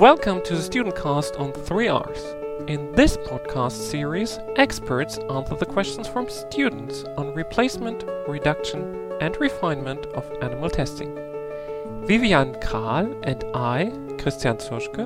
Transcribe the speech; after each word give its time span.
Welcome 0.00 0.40
to 0.44 0.56
the 0.56 0.62
Student 0.62 0.96
Cast 0.96 1.36
on 1.36 1.52
3Rs. 1.52 2.70
In 2.70 2.90
this 2.92 3.18
podcast 3.18 3.72
series, 3.72 4.38
experts 4.56 5.18
answer 5.18 5.56
the 5.56 5.66
questions 5.66 6.08
from 6.08 6.26
students 6.30 7.04
on 7.18 7.34
replacement, 7.34 8.04
reduction, 8.26 9.12
and 9.20 9.38
refinement 9.38 10.06
of 10.14 10.24
animal 10.40 10.70
testing. 10.70 11.14
Vivian 12.06 12.54
Kral 12.62 13.14
and 13.24 13.44
I, 13.54 13.92
Christian 14.16 14.56
Zuschke, 14.56 15.04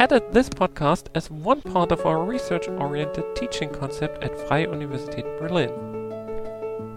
added 0.00 0.24
this 0.32 0.48
podcast 0.48 1.04
as 1.14 1.30
one 1.30 1.62
part 1.62 1.92
of 1.92 2.04
our 2.04 2.24
research 2.24 2.66
oriented 2.66 3.36
teaching 3.36 3.70
concept 3.70 4.24
at 4.24 4.36
Freie 4.48 4.66
Universität 4.66 5.38
Berlin. 5.38 5.70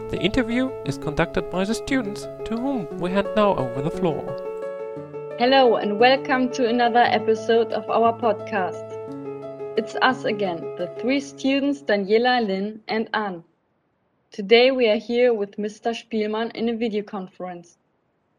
The 0.09 0.17
interview 0.17 0.71
is 0.88 0.97
conducted 0.97 1.51
by 1.51 1.65
the 1.65 1.75
students 1.75 2.23
to 2.45 2.57
whom 2.57 2.88
we 2.97 3.11
hand 3.11 3.27
now 3.35 3.55
over 3.57 3.83
the 3.83 3.91
floor. 3.91 4.46
Hello, 5.39 5.75
and 5.75 5.99
welcome 5.99 6.51
to 6.54 6.67
another 6.67 7.04
episode 7.04 7.71
of 7.71 7.87
our 7.91 8.11
podcast. 8.11 8.97
It's 9.77 9.96
us 10.01 10.23
again, 10.23 10.75
the 10.77 10.87
three 11.00 11.19
students 11.19 11.83
Daniela, 11.83 12.43
Lynn, 12.43 12.82
and 12.87 13.07
Anne. 13.13 13.43
Today 14.32 14.71
we 14.71 14.89
are 14.89 14.97
here 14.97 15.36
with 15.36 15.57
Mr. 15.57 15.93
Spielmann 15.93 16.55
in 16.55 16.69
a 16.69 16.75
video 16.75 17.04
conference. 17.04 17.77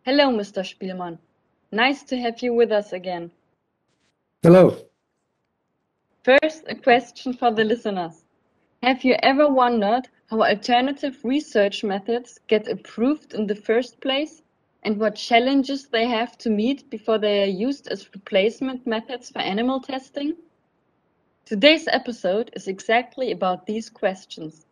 Hello, 0.03 0.31
Mr. 0.31 0.65
Spielmann. 0.65 1.19
Nice 1.71 2.03
to 2.03 2.17
have 2.17 2.43
you 2.43 2.53
with 2.53 2.73
us 2.73 2.93
again. 2.93 3.31
Hello. 4.43 4.77
First, 6.25 6.65
a 6.67 6.75
question 6.75 7.33
for 7.33 7.53
the 7.53 7.63
listeners. 7.63 8.25
Have 8.83 9.05
you 9.05 9.15
ever 9.23 9.49
wondered 9.49 10.09
how 10.31 10.43
alternative 10.43 11.17
research 11.23 11.85
methods 11.85 12.41
get 12.49 12.67
approved 12.67 13.35
in 13.35 13.47
the 13.47 13.55
first 13.55 14.01
place? 14.01 14.43
And 14.89 14.99
what 14.99 15.17
challenges 15.17 15.89
they 15.89 16.07
have 16.07 16.39
to 16.39 16.49
meet 16.49 16.89
before 16.89 17.19
they 17.19 17.43
are 17.43 17.55
used 17.67 17.89
as 17.89 18.11
replacement 18.15 18.87
methods 18.87 19.29
for 19.29 19.41
animal 19.41 19.81
testing? 19.81 20.35
Today's 21.45 21.87
episode 21.89 22.51
is 22.55 22.69
exactly 22.69 23.31
about 23.31 23.67
these 23.67 23.91
questions. 23.91 24.65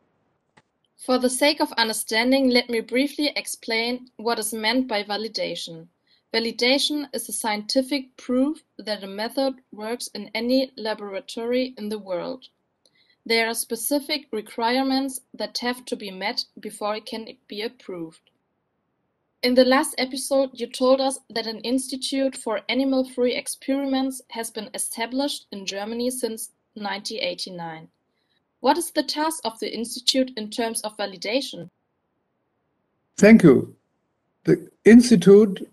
For 0.97 1.19
the 1.19 1.29
sake 1.29 1.61
of 1.61 1.71
understanding, 1.73 2.49
let 2.49 2.71
me 2.71 2.81
briefly 2.81 3.31
explain 3.37 4.09
what 4.17 4.39
is 4.39 4.55
meant 4.55 4.89
by 4.89 5.03
validation. 5.03 5.89
Validation 6.33 7.11
is 7.13 7.29
a 7.29 7.33
scientific 7.33 8.17
proof 8.17 8.65
that 8.79 9.05
a 9.05 9.07
method 9.07 9.57
works 9.71 10.07
in 10.15 10.31
any 10.35 10.73
laboratory 10.79 11.75
in 11.77 11.91
the 11.91 11.99
world. 11.99 12.49
There 13.27 13.47
are 13.49 13.55
specific 13.55 14.29
requirements 14.33 15.21
that 15.35 15.59
have 15.59 15.85
to 15.85 15.95
be 15.95 16.11
met 16.11 16.47
before 16.59 16.97
it 16.97 17.05
can 17.05 17.29
be 17.49 17.61
approved. 17.61 18.31
In 19.47 19.55
the 19.55 19.65
last 19.65 19.95
episode 19.97 20.51
you 20.55 20.67
told 20.67 21.01
us 21.01 21.21
that 21.31 21.47
an 21.47 21.61
institute 21.61 22.37
for 22.37 22.63
animal-free 22.69 23.33
experiments 23.33 24.21
has 24.31 24.51
been 24.51 24.69
established 24.75 25.47
in 25.53 25.65
Germany 25.65 26.11
since 26.11 26.51
1989. 26.75 27.87
What 28.59 28.77
is 28.77 28.91
the 28.91 29.05
task 29.05 29.43
of 29.45 29.57
the 29.61 29.73
institute 29.73 30.33
in 30.37 30.51
terms 30.51 30.81
of 30.81 30.97
validation? 30.97 31.71
Thank 33.19 33.45
you. 33.45 33.77
The 34.43 34.69
institute 34.85 35.71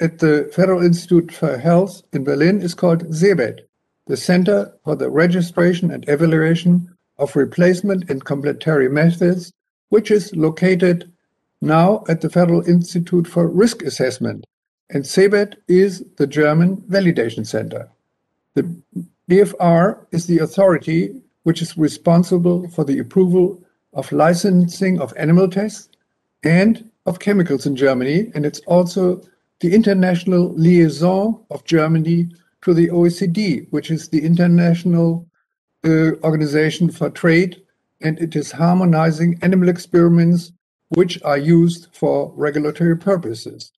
at 0.00 0.20
the 0.20 0.48
Federal 0.54 0.84
Institute 0.84 1.32
for 1.32 1.58
Health 1.58 2.02
in 2.12 2.22
Berlin 2.22 2.62
is 2.62 2.72
called 2.72 3.12
ZEBET, 3.12 3.66
the 4.06 4.16
Center 4.16 4.72
for 4.84 4.94
the 4.94 5.10
Registration 5.10 5.90
and 5.90 6.08
Evaluation 6.08 6.96
of 7.16 7.34
Replacement 7.34 8.08
and 8.10 8.24
Complementary 8.24 8.88
Methods, 8.88 9.52
which 9.88 10.12
is 10.12 10.32
located 10.36 11.10
now 11.60 12.04
at 12.08 12.20
the 12.20 12.30
Federal 12.30 12.66
Institute 12.68 13.26
for 13.26 13.48
Risk 13.48 13.82
Assessment, 13.82 14.44
and 14.90 15.04
ZEBET 15.04 15.56
is 15.68 16.04
the 16.16 16.26
German 16.26 16.78
validation 16.82 17.46
center. 17.46 17.88
The 18.54 18.74
BfR 19.28 20.06
is 20.12 20.26
the 20.26 20.38
authority 20.38 21.20
which 21.42 21.62
is 21.62 21.76
responsible 21.76 22.68
for 22.68 22.84
the 22.84 22.98
approval 22.98 23.62
of 23.92 24.10
licensing 24.12 25.00
of 25.00 25.12
animal 25.16 25.48
tests 25.48 25.88
and 26.44 26.90
of 27.06 27.18
chemicals 27.18 27.66
in 27.66 27.74
Germany, 27.74 28.30
and 28.34 28.46
it's 28.46 28.60
also 28.60 29.20
the 29.60 29.74
international 29.74 30.52
liaison 30.54 31.40
of 31.50 31.64
Germany 31.64 32.28
to 32.62 32.74
the 32.74 32.88
OECD, 32.88 33.66
which 33.70 33.90
is 33.90 34.08
the 34.08 34.24
international 34.24 35.26
uh, 35.84 36.12
organization 36.22 36.90
for 36.90 37.10
trade, 37.10 37.62
and 38.00 38.18
it 38.18 38.36
is 38.36 38.52
harmonizing 38.52 39.38
animal 39.42 39.68
experiments 39.68 40.52
which 40.90 41.20
are 41.22 41.38
used 41.38 41.88
for 41.92 42.32
regulatory 42.36 42.96
purposes. 42.96 43.72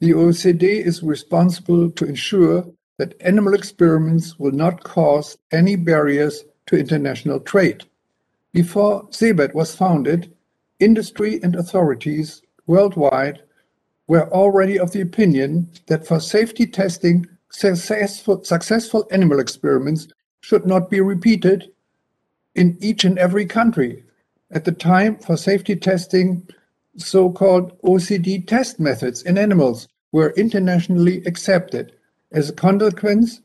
The 0.00 0.12
OECD 0.12 0.62
is 0.62 1.02
responsible 1.02 1.90
to 1.90 2.06
ensure 2.06 2.66
that 2.98 3.20
animal 3.20 3.54
experiments 3.54 4.38
will 4.38 4.52
not 4.52 4.82
cause 4.82 5.36
any 5.52 5.76
barriers 5.76 6.44
to 6.66 6.78
international 6.78 7.40
trade. 7.40 7.84
Before 8.52 9.08
ZEBET 9.10 9.54
was 9.54 9.74
founded, 9.74 10.34
industry 10.78 11.40
and 11.42 11.54
authorities 11.56 12.42
worldwide 12.66 13.42
were 14.06 14.28
already 14.32 14.78
of 14.78 14.92
the 14.92 15.02
opinion 15.02 15.70
that 15.86 16.06
for 16.06 16.18
safety 16.18 16.66
testing, 16.66 17.26
successful, 17.50 18.42
successful 18.44 19.06
animal 19.10 19.38
experiments 19.38 20.08
should 20.40 20.66
not 20.66 20.90
be 20.90 21.00
repeated 21.00 21.70
in 22.54 22.76
each 22.80 23.04
and 23.04 23.18
every 23.18 23.46
country, 23.46 24.04
at 24.50 24.64
the 24.64 24.72
time 24.72 25.16
for 25.16 25.36
safety 25.36 25.76
testing, 25.76 26.46
so-called 26.96 27.80
OECD 27.82 28.46
test 28.46 28.80
methods 28.80 29.22
in 29.22 29.38
animals 29.38 29.88
were 30.12 30.30
internationally 30.36 31.22
accepted. 31.24 31.92
As 32.32 32.50
a 32.50 32.52
consequence, 32.52 33.40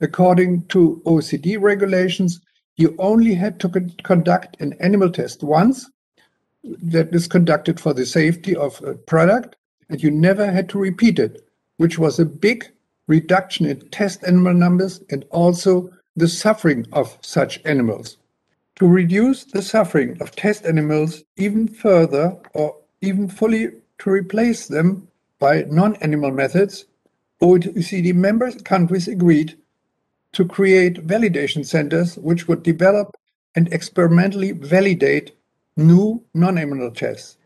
according 0.00 0.66
to 0.66 1.00
OECD 1.06 1.60
regulations, 1.60 2.40
you 2.76 2.94
only 2.98 3.34
had 3.34 3.60
to 3.60 3.68
conduct 4.02 4.60
an 4.60 4.74
animal 4.80 5.10
test 5.10 5.42
once 5.42 5.90
that 6.64 7.14
is 7.14 7.26
conducted 7.26 7.80
for 7.80 7.92
the 7.92 8.06
safety 8.06 8.54
of 8.54 8.82
a 8.82 8.94
product, 8.94 9.56
and 9.88 10.02
you 10.02 10.10
never 10.10 10.50
had 10.50 10.68
to 10.70 10.78
repeat 10.78 11.18
it, 11.18 11.46
which 11.76 11.98
was 11.98 12.18
a 12.18 12.24
big 12.24 12.70
reduction 13.06 13.66
in 13.66 13.80
test 13.90 14.22
animal 14.24 14.54
numbers 14.54 15.00
and 15.10 15.24
also 15.30 15.90
the 16.16 16.28
suffering 16.28 16.86
of 16.92 17.18
such 17.20 17.60
animals. 17.64 18.16
To 18.76 18.88
reduce 18.88 19.44
the 19.44 19.62
suffering 19.62 20.16
of 20.20 20.34
test 20.34 20.64
animals 20.64 21.24
even 21.36 21.68
further 21.68 22.38
or 22.54 22.76
even 23.00 23.28
fully 23.28 23.68
to 23.98 24.10
replace 24.10 24.66
them 24.66 25.08
by 25.38 25.62
non-animal 25.68 26.30
methods, 26.30 26.86
OECD 27.42 28.14
member 28.14 28.50
countries 28.52 29.08
agreed 29.08 29.58
to 30.32 30.46
create 30.46 31.06
validation 31.06 31.66
centers 31.66 32.16
which 32.16 32.48
would 32.48 32.62
develop 32.62 33.14
and 33.54 33.72
experimentally 33.72 34.52
validate 34.52 35.32
new 35.76 36.24
non-animal 36.32 36.90
tests. 36.92 37.36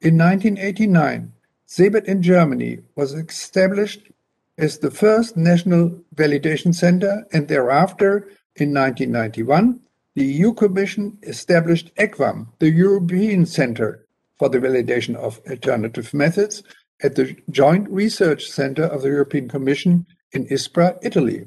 In 0.00 0.18
1989, 0.18 1.32
ZEBET 1.68 2.04
in 2.06 2.22
Germany 2.22 2.80
was 2.96 3.14
established 3.14 4.10
as 4.58 4.78
the 4.78 4.90
first 4.90 5.36
national 5.36 5.90
validation 6.14 6.74
center 6.74 7.24
and 7.32 7.46
thereafter 7.46 8.28
in 8.56 8.74
1991 8.74 9.80
the 10.14 10.24
EU 10.24 10.52
Commission 10.52 11.18
established 11.22 11.94
ECVAM, 11.96 12.46
the 12.58 12.70
European 12.70 13.46
Centre 13.46 14.06
for 14.38 14.48
the 14.48 14.58
Validation 14.58 15.16
of 15.16 15.40
Alternative 15.48 16.12
Methods, 16.12 16.62
at 17.02 17.16
the 17.16 17.34
Joint 17.50 17.88
Research 17.88 18.46
Centre 18.50 18.84
of 18.84 19.02
the 19.02 19.08
European 19.08 19.48
Commission 19.48 20.06
in 20.32 20.46
Ispra, 20.46 20.98
Italy. 21.02 21.46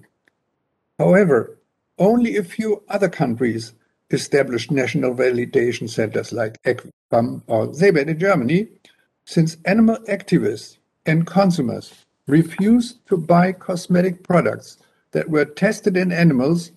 However, 0.98 1.60
only 1.98 2.38
a 2.38 2.44
few 2.44 2.84
other 2.90 3.10
countries 3.10 3.74
established 4.12 4.72
national 4.72 5.14
validation 5.16 5.90
centers 5.90 6.32
like 6.32 6.62
ECVAM 6.64 7.42
or 7.48 7.68
ZEBET 7.74 8.08
in 8.08 8.20
Germany, 8.20 8.68
since 9.26 9.58
animal 9.66 9.98
activists 10.10 10.78
and 11.06 11.26
consumers 11.26 12.06
refused 12.28 13.06
to 13.08 13.18
buy 13.18 13.52
cosmetic 13.52 14.24
products 14.24 14.78
that 15.12 15.30
were 15.30 15.46
tested 15.46 15.96
in 15.96 16.12
animals, 16.12 16.72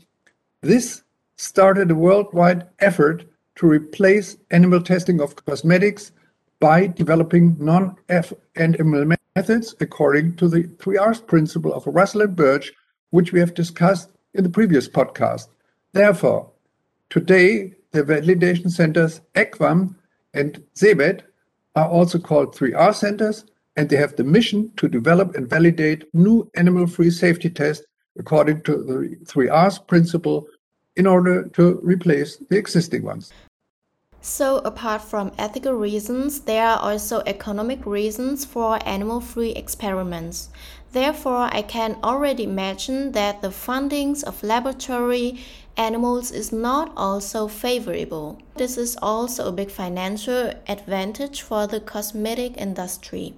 this 0.61 1.03
started 1.39 1.91
a 1.91 1.95
worldwide 1.95 2.67
effort 2.81 3.25
to 3.57 3.67
replace 3.67 4.37
animal 4.51 4.83
testing 4.83 5.21
of 5.21 5.37
cosmetics 5.47 6.13
by 6.61 6.87
developing 6.87 7.57
non-animal 7.59 9.17
methods 9.37 9.75
according 9.81 10.35
to 10.37 10.49
the 10.49 10.65
three 10.81 10.99
R's 10.99 11.21
principle 11.21 11.73
of 11.73 11.87
Russell 11.87 12.23
and 12.23 12.35
Burch, 12.35 12.73
which 13.11 13.33
we 13.33 13.39
have 13.41 13.55
discussed 13.55 14.11
in 14.35 14.43
the 14.43 14.51
previous 14.51 14.89
podcast. 14.89 15.49
Therefore, 15.93 16.51
today 17.09 17.75
the 17.93 18.03
validation 18.03 18.71
centers 18.71 19.21
ECVAM 19.35 19.95
and 20.35 20.63
ZEBET 20.75 21.23
are 21.77 21.89
also 21.89 22.19
called 22.19 22.55
3R 22.55 22.95
centers, 22.95 23.45
and 23.77 23.89
they 23.89 23.97
have 23.97 24.17
the 24.17 24.25
mission 24.25 24.73
to 24.77 24.89
develop 24.89 25.37
and 25.37 25.49
validate 25.49 26.13
new 26.13 26.51
animal-free 26.57 27.11
safety 27.11 27.49
tests 27.49 27.87
according 28.19 28.61
to 28.63 28.83
the 28.83 29.17
3R's 29.25 29.79
principle 29.79 30.49
in 30.99 31.07
order 31.07 31.49
to 31.55 31.81
replace 31.83 32.37
the 32.51 32.59
existing 32.59 33.03
ones. 33.03 33.33
So, 34.21 34.59
apart 34.59 35.01
from 35.03 35.33
ethical 35.39 35.75
reasons, 35.75 36.41
there 36.41 36.67
are 36.67 36.79
also 36.81 37.23
economic 37.25 37.87
reasons 37.87 38.45
for 38.45 38.79
animal 38.85 39.21
free 39.21 39.53
experiments. 39.53 40.51
Therefore, 40.93 41.49
I 41.53 41.63
can 41.63 41.97
already 42.03 42.43
imagine 42.43 43.13
that 43.13 43.43
the 43.43 43.49
fundings 43.49 44.25
of 44.25 44.43
laboratory 44.43 45.39
animals 45.77 46.33
is 46.33 46.51
not 46.53 46.93
also 46.97 47.47
favorable. 47.47 48.43
This 48.57 48.77
is 48.77 48.99
also 49.01 49.49
a 49.49 49.53
big 49.53 49.71
financial 49.71 50.53
advantage 50.67 51.43
for 51.43 51.69
the 51.69 51.81
cosmetic 51.81 52.57
industry. 52.57 53.35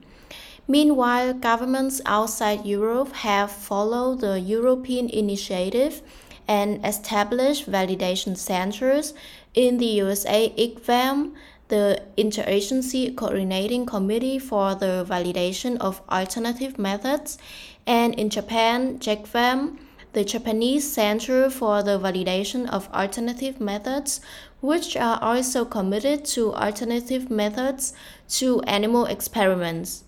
Meanwhile, 0.67 1.35
governments 1.35 2.01
outside 2.07 2.65
Europe 2.65 3.13
have 3.13 3.51
followed 3.51 4.21
the 4.21 4.41
European 4.41 5.11
initiative 5.11 6.01
and 6.51 6.85
established 6.85 7.71
validation 7.71 8.37
centers 8.37 9.15
in 9.55 9.79
the 9.79 9.87
USA 10.03 10.53
ICVAM, 10.59 11.33
the 11.69 12.03
Interagency 12.19 13.15
Coordinating 13.15 13.87
Committee 13.87 14.41
for 14.41 14.75
the 14.75 15.07
Validation 15.09 15.79
of 15.79 16.03
Alternative 16.09 16.77
Methods, 16.77 17.39
and 17.87 18.17
in 18.17 18.29
Japan, 18.31 18.99
JaCVAM, 18.99 19.79
the 20.13 20.25
Japanese 20.25 20.93
Center 20.93 21.49
for 21.51 21.85
the 21.85 22.01
Validation 22.01 22.69
of 22.69 22.93
Alternative 22.93 23.61
Methods, 23.61 24.21
which 24.61 24.97
are 24.97 25.23
also 25.23 25.65
committed 25.65 26.25
to 26.25 26.53
alternative 26.53 27.31
methods 27.31 27.93
to 28.29 28.61
animal 28.63 29.07
experiments. 29.07 30.03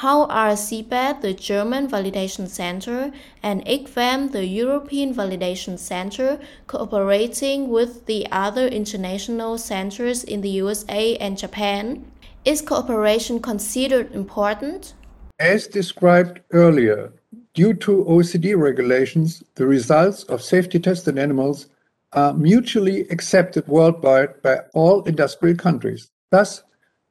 How 0.00 0.26
are 0.26 0.52
ZEBET, 0.56 1.22
the 1.22 1.32
German 1.32 1.88
Validation 1.88 2.48
Center, 2.48 3.12
and 3.42 3.64
ECVAM, 3.64 4.30
the 4.30 4.44
European 4.44 5.14
Validation 5.14 5.78
Center, 5.78 6.38
cooperating 6.66 7.70
with 7.70 8.04
the 8.04 8.26
other 8.30 8.66
international 8.66 9.56
centers 9.56 10.22
in 10.22 10.42
the 10.42 10.50
USA 10.50 11.16
and 11.16 11.38
Japan? 11.38 12.04
Is 12.44 12.60
cooperation 12.60 13.40
considered 13.40 14.12
important? 14.12 14.92
As 15.38 15.66
described 15.66 16.40
earlier, 16.52 17.10
due 17.54 17.72
to 17.72 18.04
OECD 18.04 18.54
regulations, 18.54 19.42
the 19.54 19.66
results 19.66 20.24
of 20.24 20.42
safety 20.42 20.78
tested 20.78 21.16
animals 21.16 21.68
are 22.12 22.34
mutually 22.34 23.08
accepted 23.08 23.66
worldwide 23.66 24.42
by 24.42 24.58
all 24.74 25.04
industrial 25.04 25.56
countries. 25.56 26.10
Thus, 26.30 26.64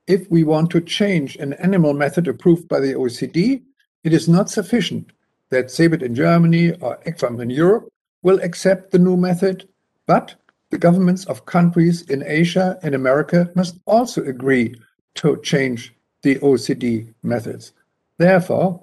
if 0.08 0.30
we 0.30 0.44
want 0.44 0.70
to 0.72 0.82
change 0.82 1.36
an 1.38 1.54
animal 1.54 1.94
method 1.94 2.28
approved 2.28 2.68
by 2.68 2.80
the 2.80 2.94
OECD, 2.94 3.62
it 4.04 4.14
is 4.14 4.30
not 4.30 4.50
sufficient 4.50 5.12
that 5.50 5.68
ZEBET 5.68 6.02
in 6.02 6.16
Germany 6.16 6.74
or 6.82 6.98
ECVAM 7.06 7.42
in 7.42 7.50
Europe 7.50 7.92
will 8.22 8.40
accept 8.42 8.92
the 8.92 9.00
new 9.00 9.18
method, 9.18 9.68
but 10.06 10.36
the 10.70 10.78
governments 10.78 11.26
of 11.26 11.46
countries 11.46 12.02
in 12.04 12.24
Asia 12.26 12.78
and 12.84 12.94
America 12.94 13.50
must 13.56 13.80
also 13.86 14.24
agree 14.24 14.76
to 15.16 15.40
change 15.42 15.94
the 16.22 16.36
OECD 16.38 17.14
methods. 17.24 17.72
Therefore, 18.18 18.82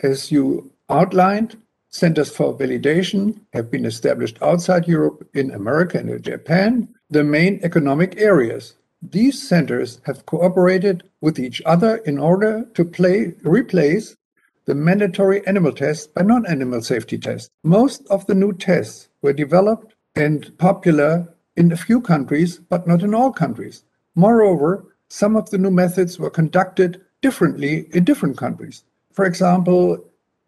as 0.00 0.30
you 0.30 0.70
outlined, 0.88 1.56
centers 1.88 2.34
for 2.34 2.56
validation 2.56 3.38
have 3.52 3.70
been 3.70 3.84
established 3.84 4.38
outside 4.42 4.88
Europe, 4.88 5.28
in 5.34 5.50
America, 5.50 5.98
and 5.98 6.10
in 6.10 6.22
Japan, 6.22 6.88
the 7.10 7.24
main 7.24 7.60
economic 7.62 8.18
areas 8.18 8.74
these 9.02 9.46
centers 9.46 10.00
have 10.04 10.26
cooperated 10.26 11.02
with 11.20 11.38
each 11.38 11.60
other 11.66 11.96
in 11.98 12.18
order 12.18 12.64
to 12.74 12.84
play, 12.84 13.34
replace 13.42 14.16
the 14.64 14.74
mandatory 14.74 15.44
animal 15.46 15.72
tests 15.72 16.06
by 16.06 16.22
non-animal 16.22 16.82
safety 16.82 17.18
tests. 17.18 17.50
Most 17.64 18.06
of 18.08 18.24
the 18.26 18.34
new 18.34 18.52
tests 18.52 19.08
were 19.20 19.32
developed 19.32 19.94
and 20.14 20.56
popular 20.58 21.34
in 21.56 21.72
a 21.72 21.76
few 21.76 22.00
countries, 22.00 22.58
but 22.58 22.86
not 22.86 23.02
in 23.02 23.14
all 23.14 23.32
countries. 23.32 23.82
Moreover, 24.14 24.84
some 25.08 25.36
of 25.36 25.50
the 25.50 25.58
new 25.58 25.70
methods 25.70 26.18
were 26.18 26.30
conducted 26.30 27.00
differently 27.22 27.88
in 27.92 28.04
different 28.04 28.36
countries. 28.36 28.84
For 29.12 29.24
example, 29.24 30.04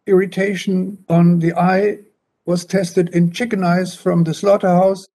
irritation 0.07 1.05
on 1.09 1.41
the 1.41 1.55
eye 1.55 1.99
was 2.47 2.65
tested 2.65 3.09
in 3.11 3.33
chicken 3.33 3.65
eyes 3.65 3.95
from 3.95 4.25
the 4.25 4.35
slaughterhouse 4.35 5.07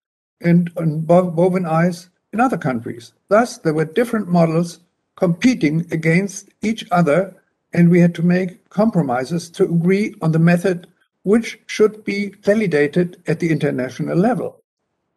and 0.42 0.72
on 0.78 1.02
bovine 1.02 1.66
eyes 1.66 2.10
in 2.34 2.40
other 2.40 2.58
countries. 2.58 3.14
Thus, 3.28 3.58
there 3.58 3.74
were 3.74 3.86
different 3.86 4.28
models 4.28 4.80
competing 5.16 5.86
against 5.92 6.50
each 6.62 6.86
other, 6.92 7.36
and 7.74 7.90
we 7.90 8.00
had 8.00 8.16
to 8.16 8.24
make 8.24 8.70
compromises 8.70 9.50
to 9.52 9.64
agree 9.64 10.16
on 10.22 10.32
the 10.32 10.40
method 10.40 10.88
which 11.24 11.60
should 11.68 12.04
be 12.04 12.30
validated 12.42 13.22
at 13.28 13.40
the 13.40 13.52
international 13.52 14.18
level. 14.18 14.62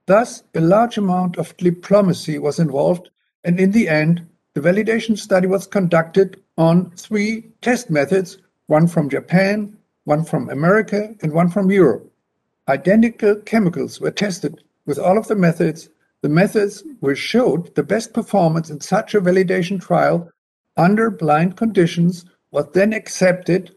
Thus, 0.06 0.43
a 0.55 0.61
large 0.61 0.99
amount 0.99 1.37
of 1.37 1.56
diplomacy 1.56 2.38
was 2.38 2.59
involved, 2.59 3.11
and 3.44 3.61
in 3.61 3.70
the 3.70 3.88
end, 3.88 4.26
the 4.55 4.61
validation 4.61 5.17
study 5.17 5.47
was 5.47 5.67
conducted 5.67 6.43
on 6.58 6.91
three 6.91 7.47
test 7.61 7.88
methods 7.88 8.38
one 8.67 8.87
from 8.87 9.08
Japan, 9.08 9.76
one 10.05 10.25
from 10.25 10.49
America, 10.49 11.15
and 11.23 11.32
one 11.32 11.49
from 11.49 11.70
Europe. 11.70 12.11
Identical 12.69 13.37
chemicals 13.37 14.00
were 14.00 14.11
tested 14.11 14.62
with 14.87 14.99
all 14.99 15.19
of 15.19 15.29
the 15.29 15.37
methods 15.37 15.88
the 16.22 16.28
methods 16.28 16.84
which 17.00 17.19
showed 17.19 17.74
the 17.74 17.82
best 17.82 18.14
performance 18.14 18.70
in 18.70 18.80
such 18.80 19.14
a 19.14 19.20
validation 19.20 19.80
trial 19.80 20.30
under 20.76 21.10
blind 21.10 21.56
conditions 21.56 22.24
was 22.52 22.66
then 22.72 22.92
accepted 22.92 23.74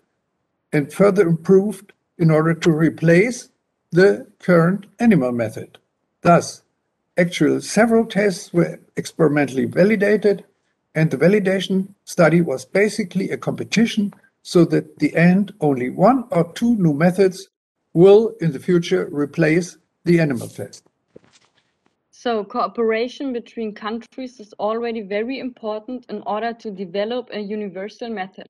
and 0.72 0.94
further 0.94 1.28
improved 1.28 1.92
in 2.18 2.30
order 2.32 2.54
to 2.54 2.72
replace 2.72 3.50
the 3.92 4.28
current 4.40 4.86
animal 5.00 5.32
method. 5.32 5.78
Thus, 6.22 6.62
actually 7.18 7.62
several 7.62 8.06
tests 8.06 8.54
were 8.54 8.80
experimentally 8.96 9.66
validated 9.66 10.46
and 10.94 11.10
the 11.10 11.18
validation 11.18 11.90
study 12.06 12.42
was 12.42 12.64
basically 12.64 13.32
a 13.32 13.38
competition 13.38 14.14
so 14.44 14.64
that 14.66 14.86
at 14.86 15.00
the 15.00 15.16
end 15.16 15.54
only 15.62 15.90
one 15.90 16.26
or 16.32 16.52
two 16.54 16.76
new 16.76 16.94
methods 16.94 17.50
will 17.94 18.36
in 18.40 18.52
the 18.52 18.60
future 18.60 19.10
replace 19.12 19.78
the 20.04 20.20
animal 20.20 20.48
test. 20.48 20.84
So 22.26 22.44
cooperation 22.44 23.34
between 23.34 23.76
countries 23.76 24.40
is 24.40 24.52
already 24.54 25.02
very 25.02 25.38
important 25.38 26.08
in 26.10 26.24
order 26.24 26.54
to 26.54 26.72
develop 26.72 27.30
a 27.32 27.40
universal 27.40 28.10
method. 28.10 28.50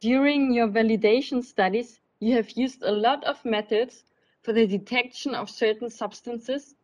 During 0.00 0.52
your 0.52 0.66
validation 0.66 1.44
studies, 1.44 2.00
you 2.18 2.34
have 2.34 2.50
used 2.56 2.82
a 2.82 2.90
lot 2.90 3.22
of 3.22 3.44
methods 3.44 4.02
for 4.42 4.52
the 4.52 4.66
detection 4.66 5.36
of 5.36 5.48
certain 5.48 5.90
substances, 5.90 6.74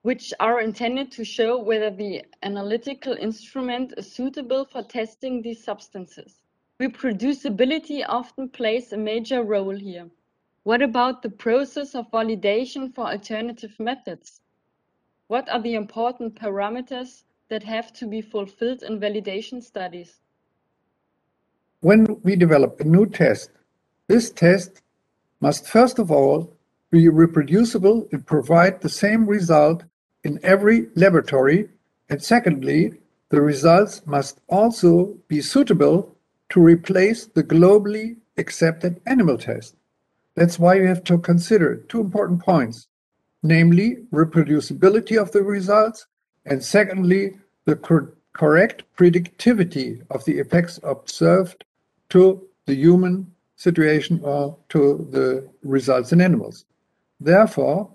which 0.00 0.32
are 0.40 0.62
intended 0.62 1.12
to 1.12 1.22
show 1.22 1.58
whether 1.62 1.90
the 1.90 2.24
analytical 2.42 3.12
instrument 3.12 3.92
is 3.98 4.10
suitable 4.10 4.64
for 4.64 4.82
testing 4.82 5.42
these 5.42 5.62
substances. 5.62 6.40
Reproducibility 6.80 8.06
often 8.08 8.48
plays 8.48 8.94
a 8.94 8.96
major 8.96 9.42
role 9.42 9.76
here. 9.76 10.08
What 10.62 10.80
about 10.80 11.20
the 11.20 11.28
process 11.28 11.94
of 11.94 12.10
validation 12.10 12.94
for 12.94 13.06
alternative 13.06 13.78
methods? 13.78 14.40
What 15.28 15.46
are 15.50 15.60
the 15.60 15.74
important 15.74 16.34
parameters 16.34 17.24
that 17.50 17.62
have 17.64 17.92
to 17.94 18.06
be 18.06 18.22
fulfilled 18.22 18.82
in 18.82 18.98
validation 18.98 19.62
studies? 19.62 20.20
When 21.80 22.06
we 22.22 22.34
develop 22.34 22.80
a 22.80 22.84
new 22.84 23.04
test, 23.04 23.50
this 24.06 24.30
test 24.30 24.80
must 25.40 25.68
first 25.68 25.98
of 25.98 26.10
all 26.10 26.56
be 26.90 27.10
reproducible 27.10 28.08
and 28.10 28.26
provide 28.26 28.80
the 28.80 28.88
same 28.88 29.26
result 29.26 29.84
in 30.24 30.40
every 30.42 30.88
laboratory. 30.94 31.68
And 32.08 32.22
secondly, 32.22 32.94
the 33.28 33.42
results 33.42 34.06
must 34.06 34.40
also 34.48 35.14
be 35.28 35.42
suitable 35.42 36.16
to 36.48 36.60
replace 36.62 37.26
the 37.26 37.44
globally 37.44 38.16
accepted 38.38 38.98
animal 39.04 39.36
test. 39.36 39.76
That's 40.34 40.58
why 40.58 40.76
you 40.76 40.86
have 40.86 41.04
to 41.04 41.18
consider 41.18 41.76
two 41.76 42.00
important 42.00 42.40
points 42.40 42.88
namely 43.42 43.98
reproducibility 44.12 45.20
of 45.20 45.32
the 45.32 45.42
results, 45.42 46.06
and 46.46 46.62
secondly, 46.62 47.34
the 47.64 47.76
cor 47.76 48.14
correct 48.32 48.84
predictivity 48.96 50.00
of 50.10 50.24
the 50.24 50.38
effects 50.38 50.78
observed 50.84 51.64
to 52.08 52.46
the 52.66 52.74
human 52.74 53.26
situation 53.56 54.20
or 54.22 54.56
to 54.68 55.08
the 55.10 55.48
results 55.64 56.12
in 56.12 56.20
animals. 56.20 56.64
Therefore, 57.18 57.90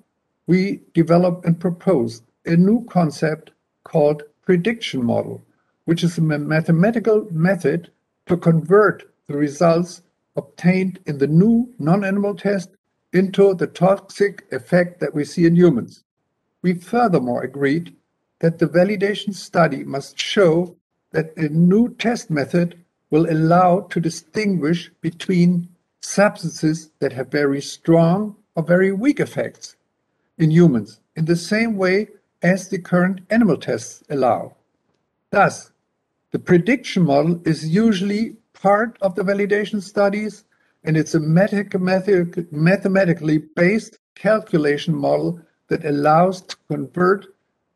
we 0.47 0.81
developed 0.93 1.45
and 1.45 1.57
proposed 1.57 2.23
a 2.45 2.57
new 2.57 2.83
concept 2.89 3.51
called 3.85 4.23
prediction 4.41 5.01
model, 5.03 5.41
which 5.85 6.03
is 6.03 6.17
a 6.17 6.21
mathematical 6.21 7.25
method 7.31 7.89
to 8.25 8.35
convert 8.35 9.03
the 9.27 9.37
results 9.37 10.01
obtained 10.35 10.99
in 11.05 11.17
the 11.17 11.27
new 11.27 11.73
non-animal 11.79 12.35
test 12.35 12.69
into 13.13 13.53
the 13.53 13.67
toxic 13.67 14.45
effect 14.51 14.99
that 14.99 15.13
we 15.13 15.23
see 15.23 15.45
in 15.45 15.55
humans. 15.55 16.03
We 16.61 16.73
furthermore 16.73 17.43
agreed 17.43 17.95
that 18.39 18.59
the 18.59 18.67
validation 18.67 19.33
study 19.33 19.83
must 19.83 20.19
show 20.19 20.75
that 21.11 21.37
a 21.37 21.47
new 21.49 21.93
test 21.95 22.29
method 22.29 22.83
will 23.09 23.29
allow 23.29 23.81
to 23.81 23.99
distinguish 23.99 24.91
between 25.01 25.69
substances 26.01 26.89
that 26.99 27.13
have 27.13 27.29
very 27.29 27.61
strong 27.61 28.35
or 28.55 28.63
very 28.63 28.91
weak 28.91 29.19
effects 29.19 29.75
in 30.37 30.51
humans 30.51 30.99
in 31.15 31.25
the 31.25 31.35
same 31.35 31.77
way 31.77 32.07
as 32.41 32.67
the 32.67 32.79
current 32.79 33.21
animal 33.29 33.57
tests 33.57 34.03
allow. 34.09 34.55
Thus, 35.29 35.71
the 36.31 36.39
prediction 36.39 37.03
model 37.03 37.41
is 37.45 37.69
usually 37.69 38.35
part 38.53 38.97
of 39.01 39.15
the 39.15 39.23
validation 39.23 39.81
studies 39.81 40.43
and 40.83 40.97
it's 40.97 41.15
a 41.15 41.19
mathematically 41.19 43.37
based 43.37 43.97
calculation 44.15 44.95
model 44.95 45.39
that 45.67 45.85
allows 45.85 46.41
to 46.41 46.57
convert 46.67 47.27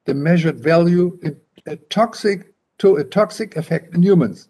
the 0.05 0.13
measured 0.13 0.59
value 0.59 1.19
a 1.65 1.75
toxic 1.75 2.53
to 2.79 2.97
a 2.97 3.03
toxic 3.03 3.57
effect 3.57 3.95
in 3.95 4.03
humans. 4.03 4.49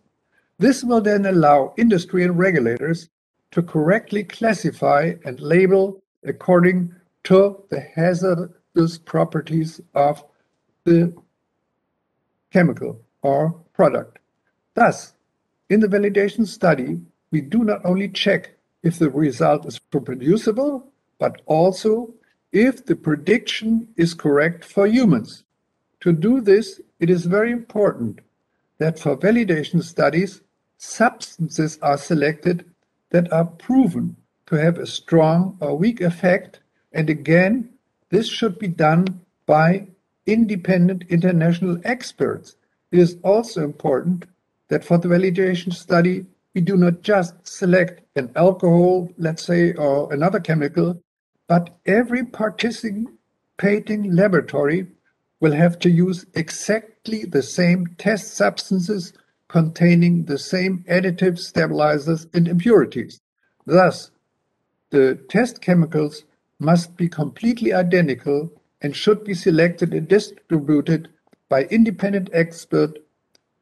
This 0.60 0.84
will 0.84 1.02
then 1.02 1.26
allow 1.26 1.74
industry 1.78 2.24
and 2.24 2.38
regulators 2.38 3.10
to 3.52 3.64
correctly 3.64 4.24
classify 4.24 5.14
and 5.24 5.40
label 5.40 6.04
according 6.24 6.94
to 7.24 7.64
the 7.70 7.80
hazardous 7.80 8.98
properties 9.06 9.80
of 9.96 10.24
the 10.84 11.14
chemical 12.52 13.00
or 13.22 13.56
product. 13.74 14.20
Thus, 14.74 15.14
in 15.70 15.80
the 15.80 15.88
validation 15.88 16.48
study, 16.48 17.00
we 17.32 17.42
do 17.42 17.64
not 17.64 17.82
only 17.84 18.10
check 18.10 18.58
if 18.84 19.00
the 19.00 19.10
result 19.10 19.66
is 19.66 19.80
reproducible, 19.94 20.92
but 21.20 21.42
also 21.46 22.14
if 22.52 22.86
the 22.86 22.96
prediction 22.96 23.88
is 23.98 24.14
correct 24.14 24.64
for 24.64 24.88
humans. 24.88 25.44
To 26.02 26.14
do 26.14 26.42
this, 26.42 26.80
it 27.00 27.10
is 27.10 27.26
very 27.26 27.52
important 27.52 28.20
that 28.78 29.00
for 29.00 29.18
validation 29.18 29.84
studies, 29.84 30.42
substances 30.78 31.80
are 31.82 31.98
selected 31.98 32.66
that 33.10 33.32
are 33.32 33.46
proven 33.46 34.16
to 34.46 34.56
have 34.56 34.78
a 34.78 34.88
strong 34.88 35.58
or 35.60 35.78
weak 35.78 36.02
effect, 36.02 36.60
and 36.94 37.10
again, 37.10 37.70
this 38.10 38.28
should 38.28 38.58
be 38.58 38.68
done 38.68 39.22
by 39.46 39.88
independent 40.26 41.04
international 41.10 41.80
experts. 41.84 42.56
It 42.92 43.00
is 43.00 43.18
also 43.24 43.64
important 43.64 44.26
that 44.70 44.84
for 44.84 44.98
the 44.98 45.08
validation 45.08 45.74
study, 45.74 46.26
we 46.58 46.62
do 46.62 46.76
not 46.76 47.04
just 47.04 47.36
select 47.48 48.02
an 48.16 48.32
alcohol, 48.36 49.08
let's 49.20 49.44
say, 49.44 49.74
or 49.74 50.12
another 50.12 50.40
chemical, 50.40 51.00
but 51.48 51.78
every 51.86 52.26
participating 52.26 54.16
laboratory 54.16 54.88
will 55.40 55.52
have 55.52 55.78
to 55.78 55.92
use 55.92 56.26
exactly 56.34 57.26
the 57.26 57.44
same 57.44 57.86
test 58.00 58.36
substances 58.36 59.14
containing 59.50 60.26
the 60.26 60.40
same 60.40 60.84
additives, 60.90 61.42
stabilizers, 61.42 62.26
and 62.34 62.48
impurities. 62.48 63.22
Thus, 63.68 64.10
the 64.90 65.14
test 65.30 65.62
chemicals 65.62 66.24
must 66.60 66.98
be 66.98 67.08
completely 67.08 67.72
identical 67.72 68.52
and 68.82 68.96
should 68.96 69.24
be 69.24 69.36
selected 69.36 69.94
and 69.94 70.08
distributed 70.08 71.08
by 71.50 71.66
independent 71.66 72.32
expert, 72.34 72.98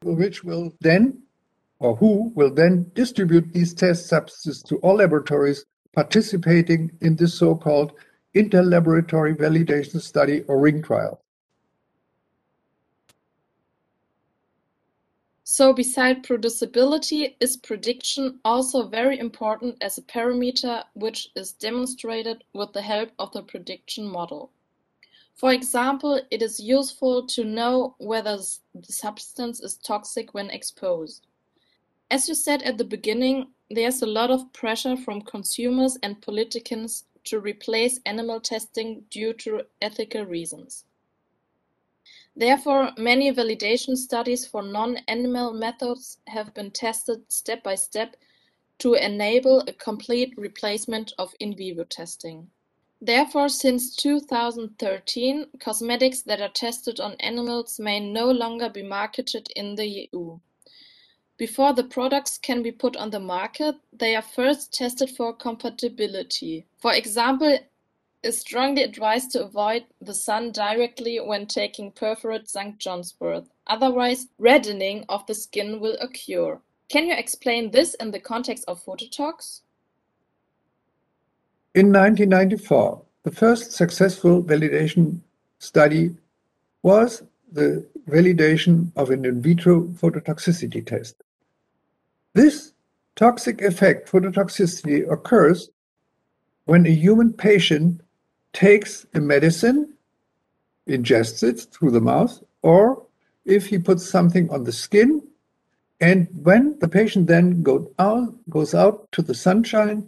which 0.02 0.42
will 0.42 0.72
then 0.80 1.25
or 1.78 1.96
who 1.96 2.32
will 2.34 2.52
then 2.52 2.90
distribute 2.94 3.52
these 3.52 3.74
test 3.74 4.06
substances 4.06 4.62
to 4.62 4.76
all 4.78 4.96
laboratories 4.96 5.64
participating 5.94 6.90
in 7.00 7.16
this 7.16 7.38
so-called 7.38 7.92
inter-laboratory 8.34 9.34
validation 9.34 10.00
study 10.00 10.42
or 10.42 10.60
ring 10.60 10.82
trial. 10.82 11.22
So 15.48 15.72
beside 15.72 16.22
producibility 16.22 17.36
is 17.40 17.56
prediction 17.56 18.40
also 18.44 18.88
very 18.88 19.18
important 19.18 19.76
as 19.80 19.96
a 19.96 20.02
parameter 20.02 20.84
which 20.94 21.30
is 21.34 21.52
demonstrated 21.52 22.44
with 22.52 22.72
the 22.72 22.82
help 22.82 23.10
of 23.18 23.32
the 23.32 23.42
prediction 23.42 24.06
model. 24.06 24.50
For 25.34 25.52
example, 25.52 26.20
it 26.30 26.42
is 26.42 26.58
useful 26.58 27.26
to 27.28 27.44
know 27.44 27.94
whether 27.98 28.36
the 28.36 28.92
substance 28.92 29.60
is 29.60 29.76
toxic 29.76 30.34
when 30.34 30.50
exposed. 30.50 31.26
As 32.08 32.28
you 32.28 32.34
said 32.34 32.62
at 32.62 32.78
the 32.78 32.84
beginning, 32.84 33.48
there's 33.68 34.00
a 34.00 34.06
lot 34.06 34.30
of 34.30 34.52
pressure 34.52 34.96
from 34.96 35.22
consumers 35.22 35.98
and 36.02 36.22
politicians 36.22 37.04
to 37.24 37.40
replace 37.40 37.98
animal 38.06 38.40
testing 38.40 39.04
due 39.10 39.32
to 39.32 39.62
ethical 39.82 40.24
reasons. 40.24 40.84
Therefore, 42.36 42.92
many 42.96 43.32
validation 43.32 43.96
studies 43.96 44.46
for 44.46 44.62
non-animal 44.62 45.54
methods 45.54 46.18
have 46.28 46.54
been 46.54 46.70
tested 46.70 47.24
step 47.32 47.64
by 47.64 47.74
step 47.74 48.16
to 48.78 48.94
enable 48.94 49.60
a 49.60 49.72
complete 49.72 50.34
replacement 50.36 51.12
of 51.18 51.34
in 51.40 51.56
vivo 51.56 51.82
testing. 51.84 52.50
Therefore, 53.00 53.48
since 53.48 53.96
2013, 53.96 55.46
cosmetics 55.58 56.22
that 56.22 56.40
are 56.40 56.50
tested 56.50 57.00
on 57.00 57.14
animals 57.14 57.80
may 57.80 57.98
no 57.98 58.30
longer 58.30 58.68
be 58.68 58.82
marketed 58.82 59.48
in 59.56 59.74
the 59.74 60.08
EU. 60.12 60.38
Before 61.38 61.74
the 61.74 61.84
products 61.84 62.38
can 62.38 62.62
be 62.62 62.72
put 62.72 62.96
on 62.96 63.10
the 63.10 63.20
market, 63.20 63.74
they 63.92 64.16
are 64.16 64.22
first 64.22 64.72
tested 64.72 65.10
for 65.10 65.34
compatibility. 65.34 66.64
For 66.78 66.94
example, 66.94 67.58
is 68.22 68.40
strongly 68.40 68.82
advised 68.82 69.32
to 69.32 69.44
avoid 69.44 69.84
the 70.00 70.14
sun 70.14 70.50
directly 70.50 71.20
when 71.20 71.46
taking 71.46 71.92
Perforate 71.92 72.48
St. 72.48 72.78
John's 72.78 73.14
wort, 73.20 73.44
otherwise 73.66 74.28
reddening 74.38 75.04
of 75.10 75.26
the 75.26 75.34
skin 75.34 75.78
will 75.78 75.96
occur. 76.00 76.58
Can 76.88 77.06
you 77.06 77.14
explain 77.14 77.70
this 77.70 77.94
in 77.94 78.10
the 78.10 78.20
context 78.20 78.64
of 78.66 78.82
phototox? 78.84 79.60
In 81.74 81.92
1994, 81.92 83.02
the 83.24 83.30
first 83.30 83.72
successful 83.72 84.42
validation 84.42 85.20
study 85.58 86.14
was 86.82 87.22
the 87.52 87.86
validation 88.08 88.90
of 88.96 89.10
an 89.10 89.24
in 89.26 89.42
vitro 89.42 89.82
phototoxicity 89.82 90.84
test. 90.84 91.22
This 92.36 92.74
toxic 93.14 93.62
effect 93.62 94.10
phototoxicity 94.10 95.10
occurs 95.10 95.70
when 96.66 96.84
a 96.84 96.90
human 96.90 97.32
patient 97.32 98.02
takes 98.52 99.06
a 99.14 99.20
medicine, 99.20 99.94
ingests 100.86 101.42
it 101.42 101.60
through 101.72 101.92
the 101.92 102.00
mouth, 102.02 102.44
or 102.60 103.06
if 103.46 103.68
he 103.68 103.78
puts 103.78 104.06
something 104.06 104.50
on 104.50 104.64
the 104.64 104.72
skin, 104.72 105.26
and 105.98 106.28
when 106.42 106.78
the 106.78 106.88
patient 106.88 107.26
then 107.26 107.62
go 107.62 107.90
out, 107.98 108.34
goes 108.50 108.74
out 108.74 109.10
to 109.12 109.22
the 109.22 109.34
sunshine, 109.34 110.06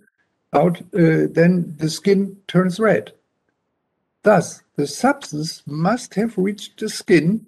out, 0.53 0.83
uh, 0.93 1.33
then 1.33 1.75
the 1.79 1.89
skin 1.89 2.37
turns 2.47 2.79
red. 2.79 3.11
Thus, 4.23 4.63
the 4.77 4.87
substance 4.87 5.63
must 5.67 6.15
have 6.17 6.37
reached 6.37 6.79
the 6.79 6.91
skin, 6.91 7.47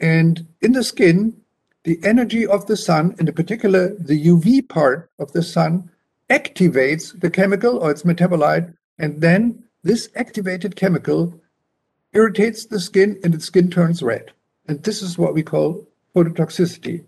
and 0.00 0.44
in 0.60 0.72
the 0.72 0.82
skin, 0.82 1.39
the 1.84 1.98
energy 2.04 2.46
of 2.46 2.66
the 2.66 2.76
sun, 2.76 3.14
in 3.18 3.32
particular 3.32 3.94
the 3.94 4.26
UV 4.26 4.68
part 4.68 5.10
of 5.18 5.32
the 5.32 5.42
sun, 5.42 5.90
activates 6.28 7.18
the 7.20 7.30
chemical 7.30 7.78
or 7.78 7.90
its 7.90 8.02
metabolite, 8.02 8.72
and 8.98 9.20
then 9.20 9.64
this 9.82 10.08
activated 10.14 10.76
chemical 10.76 11.40
irritates 12.12 12.66
the 12.66 12.80
skin 12.80 13.18
and 13.24 13.34
the 13.34 13.40
skin 13.40 13.70
turns 13.70 14.02
red. 14.02 14.30
And 14.68 14.82
this 14.82 15.02
is 15.02 15.18
what 15.18 15.34
we 15.34 15.42
call 15.42 15.86
phototoxicity. 16.14 17.04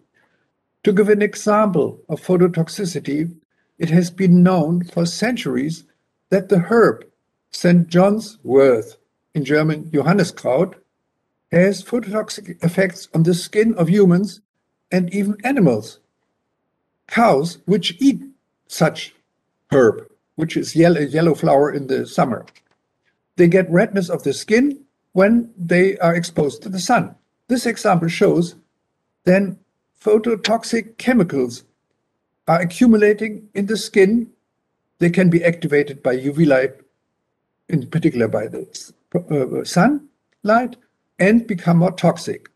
To 0.84 0.92
give 0.92 1.08
an 1.08 1.22
example 1.22 2.00
of 2.08 2.20
phototoxicity, 2.20 3.32
it 3.78 3.90
has 3.90 4.10
been 4.10 4.42
known 4.42 4.84
for 4.84 5.06
centuries 5.06 5.84
that 6.30 6.48
the 6.48 6.58
herb 6.58 7.04
St. 7.50 7.86
John's 7.88 8.38
wort, 8.42 8.96
in 9.34 9.44
German 9.44 9.84
Johanniskraut, 9.90 10.74
has 11.50 11.84
phototoxic 11.84 12.62
effects 12.64 13.08
on 13.14 13.24
the 13.24 13.34
skin 13.34 13.74
of 13.74 13.90
humans 13.90 14.40
and 14.92 15.12
even 15.12 15.37
animals. 15.42 15.99
Cows, 17.08 17.58
which 17.64 17.96
eat 18.00 18.22
such 18.68 19.14
herb, 19.72 20.08
which 20.37 20.56
is 20.56 20.76
yellow, 20.76 21.00
yellow 21.00 21.34
flower 21.34 21.72
in 21.72 21.88
the 21.88 22.06
summer, 22.06 22.46
they 23.37 23.49
get 23.49 23.68
redness 23.70 24.08
of 24.08 24.22
the 24.22 24.32
skin 24.32 24.84
when 25.12 25.50
they 25.56 25.99
are 25.99 26.14
exposed 26.14 26.62
to 26.62 26.68
the 26.68 26.78
sun. 26.78 27.14
This 27.49 27.66
example 27.66 28.08
shows 28.08 28.54
then 29.25 29.58
phototoxic 30.00 30.99
chemicals 30.99 31.64
are 32.49 32.61
accumulating 32.61 33.49
in 33.54 33.66
the 33.66 33.76
skin. 33.76 34.30
They 34.99 35.11
can 35.11 35.30
be 35.30 35.44
activated 35.44 36.02
by 36.02 36.16
UV 36.16 36.46
light, 36.46 36.72
in 37.68 37.88
particular 37.88 38.28
by 38.28 38.49
the 38.49 38.66
uh, 39.14 39.64
sunlight, 39.64 40.76
and 41.18 41.46
become 41.46 41.78
more 41.78 41.92
toxic 41.92 42.51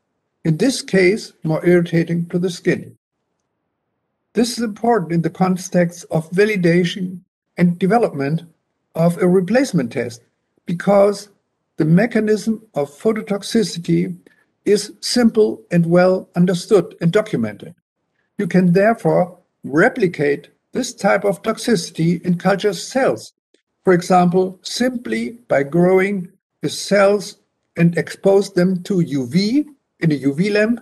in 0.47 0.57
this 0.59 0.81
case 0.81 1.33
more 1.43 1.67
irritating 1.67 2.25
to 2.26 2.38
the 2.38 2.49
skin. 2.49 2.97
This 4.35 4.57
is 4.57 4.62
important 4.62 5.11
in 5.11 5.23
the 5.23 5.37
context 5.45 6.07
of 6.12 6.31
validation 6.31 7.23
and 7.57 7.76
development 7.81 8.45
of 8.95 9.19
a 9.19 9.26
replacement 9.26 9.91
test 9.91 10.23
because 10.65 11.31
the 11.79 11.85
mechanism 11.85 12.62
of 12.75 12.88
phototoxicity 12.91 14.17
is 14.65 14.93
simple 15.00 15.62
and 15.73 15.85
well 15.85 16.29
understood 16.37 16.95
and 17.00 17.11
documented. 17.11 17.75
You 18.38 18.47
can 18.47 18.73
therefore 18.73 19.37
replicate 19.65 20.50
this 20.71 20.95
type 20.95 21.25
of 21.25 21.43
toxicity 21.43 22.25
in 22.25 22.38
culture 22.38 22.73
cells, 22.73 23.33
for 23.83 23.93
example, 23.93 24.61
simply 24.62 25.41
by 25.49 25.65
growing 25.65 26.29
the 26.61 26.69
cells 26.69 27.38
and 27.76 27.99
expose 27.99 28.53
them 28.53 28.85
to 28.85 28.99
UV 28.99 29.67
in 30.00 30.12
a 30.12 30.19
UV 30.19 30.53
lamp 30.53 30.81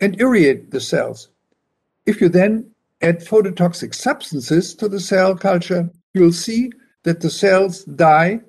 and 0.00 0.20
irradiate 0.20 0.70
the 0.70 0.80
cells. 0.80 1.28
If 2.06 2.20
you 2.20 2.28
then 2.28 2.70
add 3.02 3.20
phototoxic 3.20 3.94
substances 3.94 4.74
to 4.76 4.88
the 4.88 5.00
cell 5.00 5.36
culture, 5.36 5.90
you'll 6.14 6.32
see 6.32 6.72
that 7.04 7.20
the 7.20 7.30
cells 7.30 7.84
die 7.84 8.40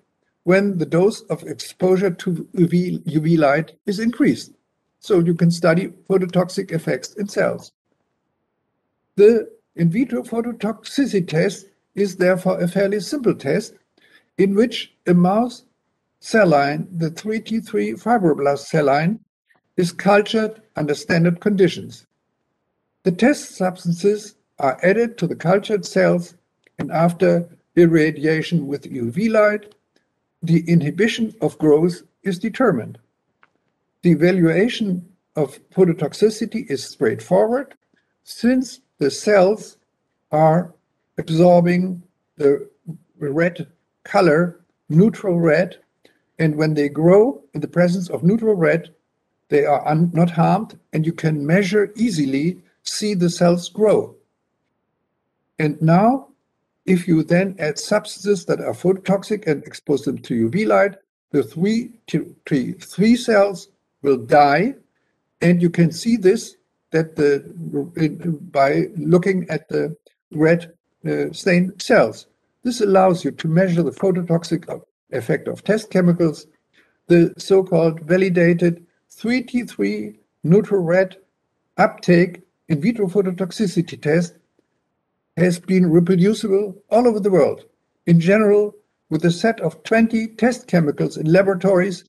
when 0.43 0.77
the 0.77 0.85
dose 0.85 1.21
of 1.23 1.43
exposure 1.43 2.11
to 2.11 2.47
UV, 2.55 3.03
UV 3.05 3.37
light 3.37 3.75
is 3.85 3.99
increased. 3.99 4.53
So 4.99 5.19
you 5.19 5.35
can 5.35 5.51
study 5.51 5.89
phototoxic 6.09 6.71
effects 6.71 7.13
in 7.13 7.27
cells. 7.27 7.71
The 9.15 9.49
in 9.75 9.91
vitro 9.91 10.23
phototoxicity 10.23 11.27
test 11.27 11.67
is 11.95 12.15
therefore 12.15 12.59
a 12.59 12.67
fairly 12.67 12.99
simple 12.99 13.35
test 13.35 13.75
in 14.37 14.55
which 14.55 14.93
a 15.07 15.13
mouse 15.13 15.65
cell 16.19 16.47
line, 16.47 16.87
the 16.91 17.11
3T3 17.11 18.01
fibroblast 18.01 18.59
cell 18.59 18.85
line, 18.85 19.19
is 19.79 19.93
cultured 19.93 20.61
under 20.75 20.93
standard 20.93 21.39
conditions. 21.39 22.05
The 23.03 23.13
test 23.13 23.55
substances 23.55 24.35
are 24.59 24.77
added 24.83 25.17
to 25.17 25.25
the 25.25 25.37
cultured 25.37 25.85
cells 25.85 26.35
and 26.79 26.91
after 26.91 27.47
irradiation 27.77 28.67
with 28.67 28.91
UV 28.91 29.31
light, 29.31 29.73
the 30.43 30.69
inhibition 30.69 31.33
of 31.39 31.57
growth 31.59 32.01
is 32.23 32.37
determined. 32.37 32.97
The 34.01 34.11
evaluation 34.11 35.07
of 35.37 35.57
phototoxicity 35.69 36.69
is 36.69 36.83
straightforward 36.83 37.73
since 38.25 38.81
the 38.97 39.09
cells 39.09 39.77
are 40.33 40.73
absorbing 41.17 42.03
the 42.35 42.69
red 43.17 43.65
color, 44.03 44.59
neutral 44.89 45.39
red, 45.39 45.77
and 46.37 46.57
when 46.57 46.73
they 46.73 46.89
grow 46.89 47.41
in 47.53 47.61
the 47.61 47.67
presence 47.67 48.09
of 48.09 48.23
neutral 48.23 48.55
red, 48.55 48.93
they 49.49 49.65
are 49.65 49.95
not 49.95 50.29
harmed, 50.29 50.79
and 50.93 51.05
you 51.05 51.13
can 51.13 51.45
measure 51.45 51.91
easily, 51.95 52.61
see 52.83 53.13
the 53.13 53.29
cells 53.29 53.67
grow. 53.69 54.15
And 55.57 55.81
now, 55.81 56.29
if 56.85 57.07
you 57.07 57.23
then 57.23 57.55
add 57.59 57.77
substances 57.77 58.45
that 58.45 58.61
are 58.61 58.73
phototoxic 58.73 59.45
and 59.47 59.63
expose 59.63 60.03
them 60.03 60.19
to 60.19 60.49
UV 60.49 60.67
light, 60.67 60.95
the 61.31 61.43
three, 61.43 61.91
three, 62.47 62.73
three 62.73 63.15
cells 63.15 63.69
will 64.01 64.17
die. 64.17 64.75
And 65.41 65.61
you 65.61 65.69
can 65.69 65.91
see 65.91 66.17
this 66.17 66.55
that 66.91 67.15
the 67.15 67.39
by 68.51 68.87
looking 68.97 69.47
at 69.49 69.69
the 69.69 69.95
red 70.31 70.73
uh, 71.07 71.31
stained 71.31 71.79
cells. 71.81 72.27
This 72.63 72.81
allows 72.81 73.23
you 73.23 73.31
to 73.31 73.47
measure 73.47 73.83
the 73.83 73.91
phototoxic 73.91 74.81
effect 75.11 75.47
of 75.47 75.63
test 75.63 75.91
chemicals, 75.91 76.47
the 77.07 77.33
so-called 77.37 78.01
validated 78.01 78.85
3T3 79.19 80.15
neutral 80.43 80.81
red 80.81 81.17
uptake 81.77 82.41
in 82.69 82.79
vitro 82.79 83.07
phototoxicity 83.07 84.01
test 84.01 84.35
has 85.35 85.59
been 85.59 85.91
reproducible 85.91 86.75
all 86.89 87.05
over 87.05 87.19
the 87.19 87.29
world. 87.29 87.65
In 88.05 88.19
general, 88.21 88.73
with 89.09 89.25
a 89.25 89.31
set 89.31 89.59
of 89.59 89.83
20 89.83 90.27
test 90.35 90.67
chemicals 90.67 91.17
in 91.17 91.31
laboratories 91.31 92.05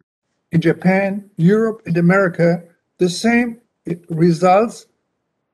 in 0.52 0.60
Japan, 0.60 1.28
Europe, 1.36 1.82
and 1.86 1.96
America, 1.96 2.62
the 2.98 3.08
same 3.08 3.60
results 4.08 4.86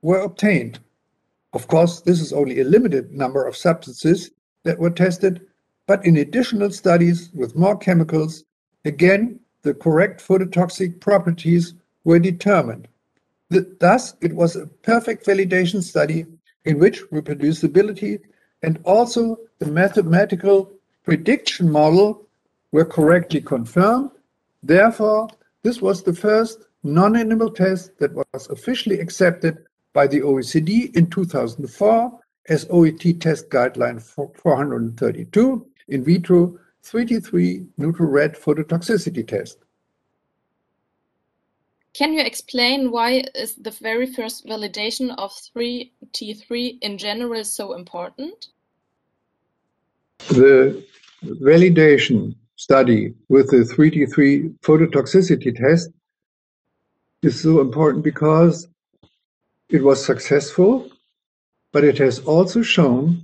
were 0.02 0.20
obtained. 0.20 0.78
Of 1.54 1.68
course, 1.68 2.00
this 2.00 2.20
is 2.20 2.34
only 2.34 2.60
a 2.60 2.64
limited 2.64 3.12
number 3.12 3.46
of 3.46 3.56
substances 3.56 4.30
that 4.64 4.78
were 4.78 4.90
tested, 4.90 5.46
but 5.86 6.04
in 6.04 6.18
additional 6.18 6.70
studies 6.70 7.30
with 7.32 7.56
more 7.56 7.78
chemicals, 7.78 8.44
again, 8.84 9.40
the 9.66 9.74
correct 9.74 10.26
phototoxic 10.26 11.00
properties 11.00 11.74
were 12.04 12.20
determined. 12.20 12.86
Thus, 13.50 14.14
it 14.20 14.32
was 14.32 14.54
a 14.54 14.66
perfect 14.66 15.26
validation 15.26 15.82
study 15.82 16.24
in 16.64 16.78
which 16.78 17.02
reproducibility 17.10 18.20
and 18.62 18.78
also 18.84 19.38
the 19.58 19.66
mathematical 19.66 20.72
prediction 21.02 21.68
model 21.68 22.26
were 22.70 22.84
correctly 22.84 23.40
confirmed. 23.40 24.12
Therefore, 24.62 25.28
this 25.64 25.82
was 25.82 26.02
the 26.02 26.14
first 26.14 26.66
non-animal 26.84 27.50
test 27.50 27.98
that 27.98 28.12
was 28.14 28.48
officially 28.48 29.00
accepted 29.00 29.58
by 29.92 30.06
the 30.06 30.20
OECD 30.20 30.94
in 30.94 31.10
2004 31.10 32.20
as 32.48 32.66
OET 32.66 33.20
test 33.20 33.50
guideline 33.50 34.00
432 34.00 35.66
in 35.88 36.04
vitro 36.04 36.56
3T3 36.86 37.66
neutral 37.78 38.08
red 38.08 38.34
phototoxicity 38.34 39.26
test. 39.26 39.58
Can 41.94 42.12
you 42.12 42.20
explain 42.20 42.90
why 42.90 43.24
is 43.34 43.54
the 43.54 43.70
very 43.70 44.06
first 44.06 44.46
validation 44.46 45.14
of 45.18 45.32
3T3 45.32 46.78
in 46.82 46.98
general 46.98 47.42
so 47.44 47.72
important? 47.72 48.48
The 50.28 50.84
validation 51.24 52.34
study 52.56 53.14
with 53.28 53.50
the 53.50 53.64
3T3 53.64 54.58
phototoxicity 54.60 55.56
test 55.56 55.90
is 57.22 57.40
so 57.40 57.60
important 57.60 58.04
because 58.04 58.68
it 59.70 59.82
was 59.82 60.04
successful, 60.04 60.90
but 61.72 61.82
it 61.82 61.98
has 61.98 62.20
also 62.20 62.62
shown 62.62 63.22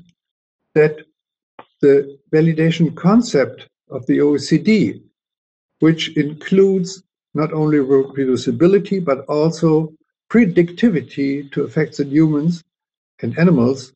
that 0.75 0.96
the 1.81 2.18
validation 2.33 2.95
concept 2.97 3.68
of 3.90 4.07
the 4.07 4.18
OECD, 4.18 5.03
which 5.81 6.16
includes 6.16 7.03
not 7.35 7.53
only 7.53 7.79
reproducibility, 7.79 9.05
but 9.05 9.21
also 9.27 9.92
predictivity 10.31 11.51
to 11.53 11.64
effects 11.64 12.01
in 12.01 12.11
humans 12.11 12.62
and 13.21 13.38
animals, 13.38 13.92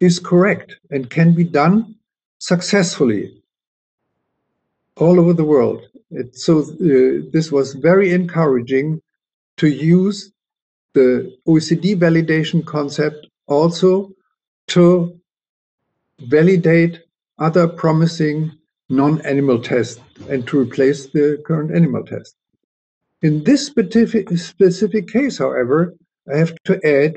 is 0.00 0.18
correct 0.18 0.76
and 0.90 1.10
can 1.10 1.34
be 1.34 1.44
done 1.44 1.94
successfully 2.38 3.42
all 4.96 5.20
over 5.20 5.32
the 5.32 5.44
world. 5.44 5.82
It, 6.10 6.36
so 6.36 6.60
uh, 6.60 7.28
this 7.32 7.52
was 7.52 7.74
very 7.74 8.12
encouraging 8.12 9.02
to 9.58 9.68
use 9.68 10.32
the 10.94 11.36
OECD 11.46 11.96
validation 11.96 12.64
concept 12.64 13.26
also 13.46 14.12
to 14.68 15.18
validate 16.20 17.00
other 17.38 17.68
promising 17.68 18.52
non-animal 18.88 19.60
tests 19.60 20.00
and 20.28 20.46
to 20.46 20.60
replace 20.60 21.06
the 21.06 21.42
current 21.46 21.74
animal 21.74 22.04
test. 22.04 22.34
In 23.22 23.44
this 23.44 23.66
specific, 23.66 24.30
specific 24.38 25.08
case, 25.08 25.38
however, 25.38 25.94
I 26.32 26.38
have 26.38 26.54
to 26.64 26.74
add 26.86 27.16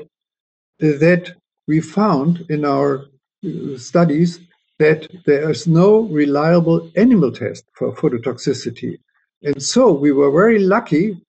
that 0.78 1.32
we 1.66 1.80
found 1.80 2.44
in 2.48 2.64
our 2.64 3.06
uh, 3.44 3.78
studies 3.78 4.40
that 4.78 5.06
there 5.26 5.48
is 5.50 5.66
no 5.66 6.00
reliable 6.00 6.90
animal 6.96 7.30
test 7.30 7.64
for 7.72 7.94
phototoxicity. 7.94 8.98
And 9.42 9.62
so 9.62 9.92
we 9.92 10.12
were 10.12 10.30
very 10.30 10.58
lucky. 10.58 11.20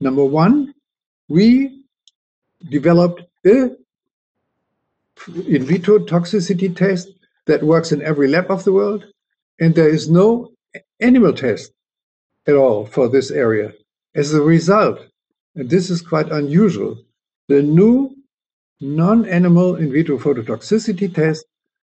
Number 0.00 0.24
one, 0.24 0.74
we 1.28 1.84
developed 2.68 3.22
a 3.46 3.70
in 5.46 5.64
vitro 5.64 5.98
toxicity 5.98 6.74
test 6.74 7.08
that 7.50 7.64
works 7.64 7.90
in 7.90 8.00
every 8.02 8.28
lab 8.28 8.48
of 8.48 8.62
the 8.64 8.72
world, 8.72 9.04
and 9.58 9.74
there 9.74 9.88
is 9.88 10.08
no 10.08 10.52
animal 11.00 11.32
test 11.32 11.72
at 12.46 12.54
all 12.54 12.86
for 12.86 13.08
this 13.08 13.30
area. 13.30 13.72
As 14.14 14.32
a 14.32 14.40
result, 14.40 14.98
and 15.56 15.68
this 15.68 15.90
is 15.90 16.00
quite 16.00 16.30
unusual, 16.30 16.92
the 17.48 17.60
new 17.60 18.14
non-animal 18.80 19.76
in 19.76 19.90
vitro 19.92 20.16
phototoxicity 20.16 21.12
test 21.12 21.44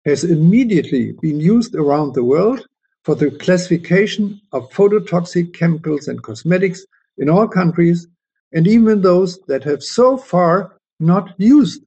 has 0.05 0.23
immediately 0.23 1.05
been 1.25 1.39
used 1.39 1.73
around 1.75 2.13
the 2.13 2.23
world 2.23 2.59
for 3.03 3.15
the 3.15 3.31
classification 3.31 4.39
of 4.51 4.69
phototoxic 4.69 5.53
chemicals 5.55 6.07
and 6.07 6.21
cosmetics 6.21 6.85
in 7.17 7.29
all 7.29 7.47
countries, 7.47 8.07
and 8.53 8.67
even 8.67 9.01
those 9.01 9.39
that 9.47 9.63
have 9.63 9.81
so 9.81 10.17
far 10.17 10.77
not 10.99 11.33
used 11.39 11.81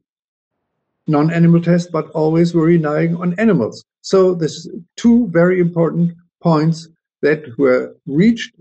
non-animal 1.10 1.62
tests, 1.62 1.90
but 1.90 2.08
always 2.10 2.54
were 2.54 2.64
relying 2.64 3.16
on 3.16 3.38
animals. 3.38 3.84
So 4.02 4.34
this 4.34 4.68
two 4.96 5.28
very 5.28 5.60
important 5.60 6.14
points 6.42 6.88
that 7.22 7.42
were 7.58 7.94
reached 8.06 8.54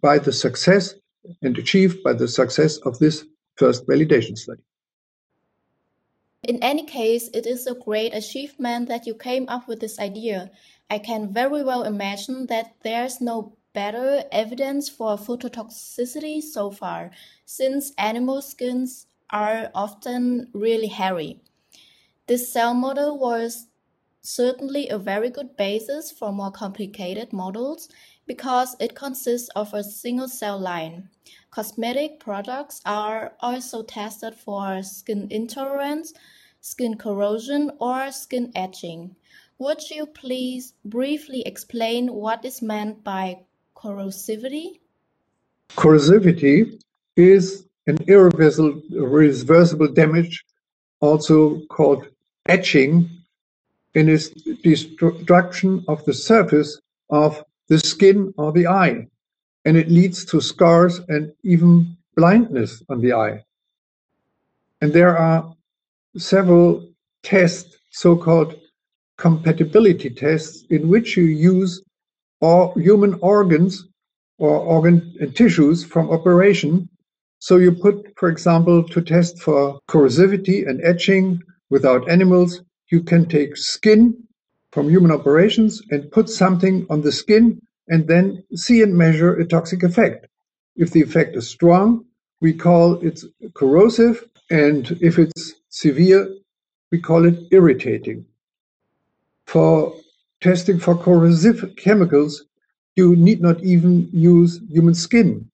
by 0.00 0.18
the 0.18 0.32
success 0.32 0.94
and 1.42 1.56
achieved 1.56 2.02
by 2.02 2.14
the 2.14 2.26
success 2.26 2.78
of 2.78 2.98
this 2.98 3.24
first 3.56 3.86
validation 3.86 4.36
study. 4.36 4.62
In 6.42 6.58
any 6.60 6.82
case, 6.84 7.30
it 7.32 7.46
is 7.46 7.68
a 7.68 7.74
great 7.74 8.12
achievement 8.12 8.88
that 8.88 9.06
you 9.06 9.14
came 9.14 9.48
up 9.48 9.68
with 9.68 9.78
this 9.78 10.00
idea. 10.00 10.50
I 10.90 10.98
can 10.98 11.32
very 11.32 11.62
well 11.62 11.84
imagine 11.84 12.46
that 12.46 12.74
there's 12.82 13.20
no 13.20 13.56
better 13.72 14.24
evidence 14.32 14.88
for 14.88 15.16
phototoxicity 15.16 16.42
so 16.42 16.72
far, 16.72 17.12
since 17.46 17.92
animal 17.96 18.42
skins 18.42 19.06
are 19.30 19.70
often 19.72 20.48
really 20.52 20.88
hairy. 20.88 21.40
This 22.32 22.50
cell 22.50 22.72
model 22.72 23.18
was 23.18 23.66
certainly 24.22 24.88
a 24.88 24.96
very 24.96 25.28
good 25.28 25.54
basis 25.54 26.10
for 26.10 26.32
more 26.32 26.50
complicated 26.50 27.30
models 27.30 27.90
because 28.26 28.74
it 28.80 28.94
consists 28.94 29.50
of 29.50 29.74
a 29.74 29.84
single 29.84 30.28
cell 30.28 30.58
line. 30.58 31.10
Cosmetic 31.50 32.20
products 32.20 32.80
are 32.86 33.34
also 33.40 33.82
tested 33.82 34.34
for 34.34 34.82
skin 34.82 35.28
intolerance, 35.30 36.14
skin 36.62 36.96
corrosion, 36.96 37.70
or 37.78 38.10
skin 38.10 38.50
etching. 38.54 39.14
Would 39.58 39.90
you 39.90 40.06
please 40.06 40.72
briefly 40.86 41.42
explain 41.42 42.14
what 42.14 42.46
is 42.46 42.62
meant 42.62 43.04
by 43.04 43.40
corrosivity? 43.76 44.80
Corrosivity 45.76 46.80
is 47.14 47.66
an 47.86 47.98
irreversible 48.08 49.92
damage, 49.92 50.46
also 51.00 51.60
called 51.66 52.06
etching, 52.46 53.08
in 53.94 54.08
its 54.08 54.30
destruction 54.62 55.84
of 55.88 56.04
the 56.04 56.14
surface 56.14 56.80
of 57.10 57.44
the 57.68 57.78
skin 57.78 58.32
or 58.38 58.52
the 58.52 58.66
eye, 58.66 59.06
and 59.64 59.76
it 59.76 59.90
leads 59.90 60.24
to 60.24 60.40
scars 60.40 61.00
and 61.08 61.32
even 61.42 61.96
blindness 62.16 62.82
on 62.88 63.00
the 63.00 63.12
eye. 63.12 63.44
And 64.80 64.92
there 64.92 65.16
are 65.16 65.54
several 66.16 66.88
tests, 67.22 67.76
so-called 67.90 68.58
compatibility 69.18 70.10
tests, 70.10 70.64
in 70.70 70.88
which 70.88 71.16
you 71.16 71.24
use 71.24 71.82
or 72.40 72.72
human 72.76 73.14
organs 73.20 73.86
or 74.38 74.58
organ 74.58 75.14
and 75.20 75.36
tissues 75.36 75.84
from 75.84 76.10
operation. 76.10 76.88
So 77.38 77.58
you 77.58 77.72
put, 77.72 78.12
for 78.16 78.28
example, 78.28 78.82
to 78.88 79.00
test 79.00 79.40
for 79.40 79.78
corrosivity 79.88 80.68
and 80.68 80.80
etching 80.82 81.40
without 81.72 82.06
animals, 82.10 82.60
you 82.90 83.02
can 83.02 83.26
take 83.26 83.56
skin 83.56 84.14
from 84.72 84.90
human 84.90 85.10
operations 85.10 85.80
and 85.90 86.12
put 86.12 86.28
something 86.28 86.86
on 86.90 87.00
the 87.00 87.10
skin 87.10 87.58
and 87.88 88.06
then 88.06 88.44
see 88.54 88.82
and 88.82 88.94
measure 88.94 89.32
a 89.36 89.46
toxic 89.46 89.82
effect. 89.82 90.26
If 90.76 90.90
the 90.90 91.00
effect 91.00 91.34
is 91.34 91.48
strong, 91.48 92.04
we 92.42 92.52
call 92.52 93.00
it 93.08 93.24
corrosive, 93.54 94.22
and 94.50 94.82
if 95.00 95.18
it's 95.18 95.54
severe, 95.70 96.28
we 96.90 97.00
call 97.00 97.24
it 97.24 97.38
irritating. 97.50 98.26
For 99.46 99.94
testing 100.42 100.78
for 100.78 100.94
corrosive 100.94 101.74
chemicals, 101.76 102.44
you 102.96 103.16
need 103.16 103.40
not 103.40 103.62
even 103.64 104.10
use 104.12 104.60
human 104.68 104.94
skin, 104.94 105.50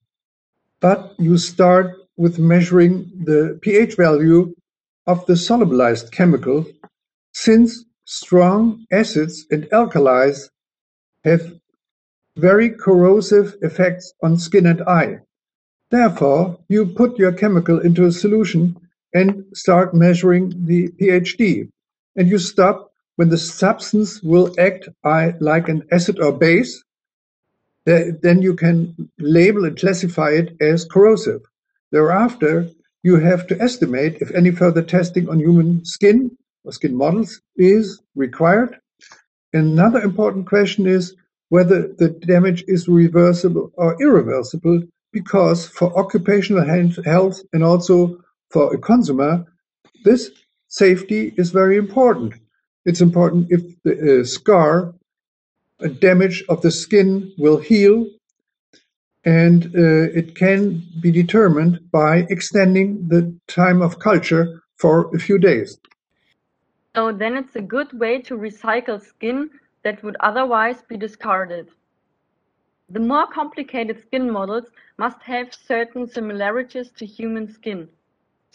but 0.81 1.14
you 1.18 1.38
start 1.38 1.94
with 2.16 2.40
measuring 2.40 2.94
the 3.24 3.57
pH 3.62 3.94
value 3.94 4.52
of 5.09 5.27
the 5.27 5.33
solubilized 5.33 6.12
chemical, 6.12 6.64
since 7.33 7.85
strong 8.05 8.87
acids 8.92 9.47
and 9.51 9.64
alkalis 9.73 10.51
have 11.25 11.55
very 12.37 12.71
corrosive 12.71 13.57
effects 13.62 14.12
on 14.23 14.38
skin 14.38 14.66
and 14.66 14.83
eye. 14.83 15.18
Therefore, 15.90 16.61
you 16.68 16.87
put 16.87 17.18
your 17.18 17.33
chemical 17.33 17.81
into 17.81 18.05
a 18.05 18.12
solution 18.12 18.77
and 19.12 19.44
start 19.55 19.94
measuring 19.94 20.66
the 20.66 20.88
pHD, 21.01 21.68
and 22.14 22.29
you 22.29 22.38
stop 22.38 22.92
when 23.16 23.31
the 23.31 23.38
substance 23.38 24.23
will 24.23 24.55
act 24.61 24.88
like 25.03 25.68
an 25.68 25.83
acid 25.90 26.21
or 26.21 26.31
base 26.31 26.85
then 27.88 28.42
you 28.42 28.55
can 28.55 29.11
label 29.18 29.64
and 29.64 29.79
classify 29.79 30.31
it 30.31 30.55
as 30.61 30.85
corrosive. 30.85 31.40
Thereafter, 31.90 32.68
you 33.03 33.17
have 33.17 33.47
to 33.47 33.61
estimate 33.61 34.17
if 34.21 34.35
any 34.35 34.51
further 34.51 34.83
testing 34.83 35.29
on 35.29 35.39
human 35.39 35.85
skin 35.85 36.37
or 36.65 36.73
skin 36.73 36.95
models 36.95 37.41
is 37.57 38.01
required. 38.15 38.79
Another 39.53 40.01
important 40.01 40.47
question 40.47 40.87
is 40.87 41.15
whether 41.49 41.89
the 41.99 42.09
damage 42.09 42.65
is 42.69 42.89
reversible 42.89 43.73
or 43.75 43.97
irreversible, 44.03 44.83
because 45.13 45.67
for 45.67 45.97
occupational 45.99 46.65
health 47.05 47.41
and 47.53 47.65
also 47.65 48.19
for 48.51 48.75
a 48.75 48.79
consumer, 48.79 49.45
this 50.05 50.31
safety 50.69 51.33
is 51.37 51.51
very 51.51 51.77
important. 51.79 52.35
It's 52.85 53.01
important 53.01 53.49
if 53.51 53.63
the 53.85 54.21
uh, 54.21 54.25
scar 54.25 54.95
a 55.81 55.89
damage 55.89 56.45
of 56.49 56.61
the 56.63 56.71
skin 56.71 57.33
will 57.39 57.59
heal 57.59 58.07
and 59.29 59.67
uh, 59.77 60.21
it 60.21 60.35
can 60.35 60.83
be 61.03 61.11
determined 61.11 61.91
by 61.91 62.27
extending 62.31 63.07
the 63.09 63.23
time 63.47 63.83
of 63.83 63.99
culture 63.99 64.62
for 64.77 65.14
a 65.14 65.19
few 65.19 65.38
days. 65.38 65.79
So 66.97 67.12
then 67.12 67.37
it's 67.37 67.55
a 67.55 67.61
good 67.61 67.93
way 67.93 68.23
to 68.23 68.38
recycle 68.38 68.99
skin 68.99 69.51
that 69.83 70.03
would 70.03 70.17
otherwise 70.21 70.81
be 70.88 70.97
discarded. 70.97 71.69
The 72.88 73.01
more 73.01 73.27
complicated 73.27 74.01
skin 74.01 74.31
models 74.31 74.71
must 74.97 75.21
have 75.25 75.53
certain 75.53 76.09
similarities 76.09 76.91
to 76.93 77.05
human 77.05 77.53
skin. 77.53 77.87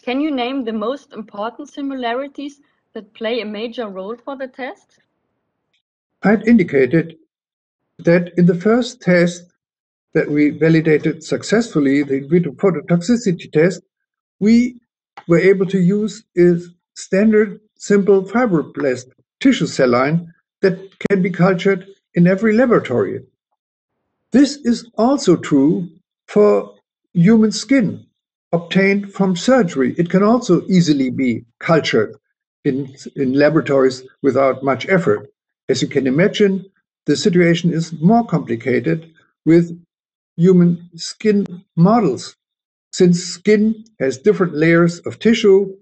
Can 0.02 0.20
you 0.20 0.32
name 0.32 0.64
the 0.64 0.72
most 0.72 1.12
important 1.12 1.68
similarities 1.68 2.60
that 2.94 3.14
play 3.14 3.40
a 3.40 3.46
major 3.46 3.88
role 3.88 4.16
for 4.16 4.36
the 4.36 4.48
test? 4.48 4.98
I 6.24 6.30
had 6.30 6.48
indicated 6.48 7.16
that 8.00 8.36
in 8.36 8.46
the 8.46 8.60
first 8.66 9.00
test 9.00 9.53
that 10.14 10.30
we 10.30 10.50
validated 10.50 11.22
successfully, 11.24 12.02
the 12.02 12.14
in 12.14 12.28
vitro 12.28 12.52
phototoxicity 12.52 13.50
test, 13.52 13.82
we 14.40 14.80
were 15.28 15.38
able 15.38 15.66
to 15.66 15.78
use 15.78 16.24
a 16.38 16.58
standard 16.94 17.60
simple 17.76 18.22
fibroblast 18.22 19.06
tissue 19.40 19.66
cell 19.66 19.88
line 19.88 20.32
that 20.62 20.78
can 21.08 21.20
be 21.20 21.30
cultured 21.30 21.86
in 22.14 22.26
every 22.26 22.54
laboratory. 22.54 23.20
This 24.32 24.56
is 24.64 24.90
also 24.96 25.36
true 25.36 25.88
for 26.28 26.74
human 27.12 27.52
skin 27.52 28.06
obtained 28.52 29.12
from 29.12 29.36
surgery. 29.36 29.94
It 29.98 30.10
can 30.10 30.22
also 30.22 30.62
easily 30.68 31.10
be 31.10 31.44
cultured 31.58 32.16
in, 32.64 32.94
in 33.16 33.34
laboratories 33.34 34.04
without 34.22 34.62
much 34.62 34.88
effort. 34.88 35.28
As 35.68 35.82
you 35.82 35.88
can 35.88 36.06
imagine, 36.06 36.64
the 37.06 37.16
situation 37.16 37.72
is 37.72 37.92
more 38.00 38.24
complicated 38.24 39.12
with 39.44 39.78
human 40.36 40.90
skin 40.96 41.64
models, 41.76 42.36
since 42.92 43.22
skin 43.22 43.84
has 44.00 44.18
different 44.18 44.54
layers 44.54 45.00
of 45.00 45.18
tissue. 45.18 45.76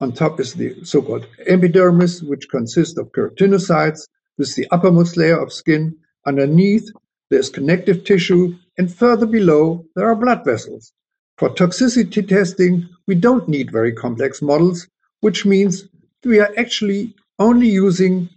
On 0.00 0.12
top 0.12 0.40
is 0.40 0.54
the 0.54 0.84
so-called 0.84 1.26
epidermis, 1.46 2.22
which 2.22 2.48
consists 2.50 2.98
of 2.98 3.12
keratinocytes. 3.12 4.06
This 4.38 4.50
is 4.50 4.54
the 4.56 4.68
uppermost 4.70 5.16
layer 5.16 5.40
of 5.40 5.52
skin. 5.52 5.96
Underneath, 6.26 6.90
there's 7.30 7.48
connective 7.48 8.04
tissue, 8.04 8.54
and 8.78 8.92
further 8.92 9.26
below, 9.26 9.84
there 9.94 10.06
are 10.06 10.14
blood 10.14 10.44
vessels. 10.44 10.92
For 11.38 11.50
toxicity 11.50 12.26
testing, 12.28 12.88
we 13.06 13.14
don't 13.14 13.48
need 13.48 13.72
very 13.72 13.92
complex 13.92 14.42
models, 14.42 14.86
which 15.20 15.46
means 15.46 15.88
we 16.24 16.40
are 16.40 16.52
actually 16.56 17.14
only 17.38 17.68
using 17.68 18.28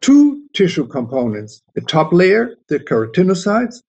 two 0.00 0.48
tissue 0.54 0.86
components, 0.86 1.62
the 1.74 1.80
top 1.80 2.12
layer, 2.12 2.56
the 2.68 2.78
keratinocytes, 2.78 3.82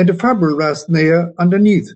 and 0.00 0.08
a 0.08 0.14
fibroblast 0.14 0.86
layer 0.88 1.30
underneath. 1.38 1.92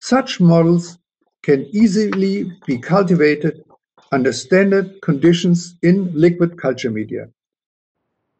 Such 0.00 0.40
models 0.40 0.98
can 1.44 1.66
easily 1.72 2.50
be 2.66 2.78
cultivated 2.78 3.62
under 4.10 4.32
standard 4.32 5.00
conditions 5.02 5.76
in 5.80 6.10
liquid 6.14 6.58
culture 6.60 6.90
media. 6.90 7.28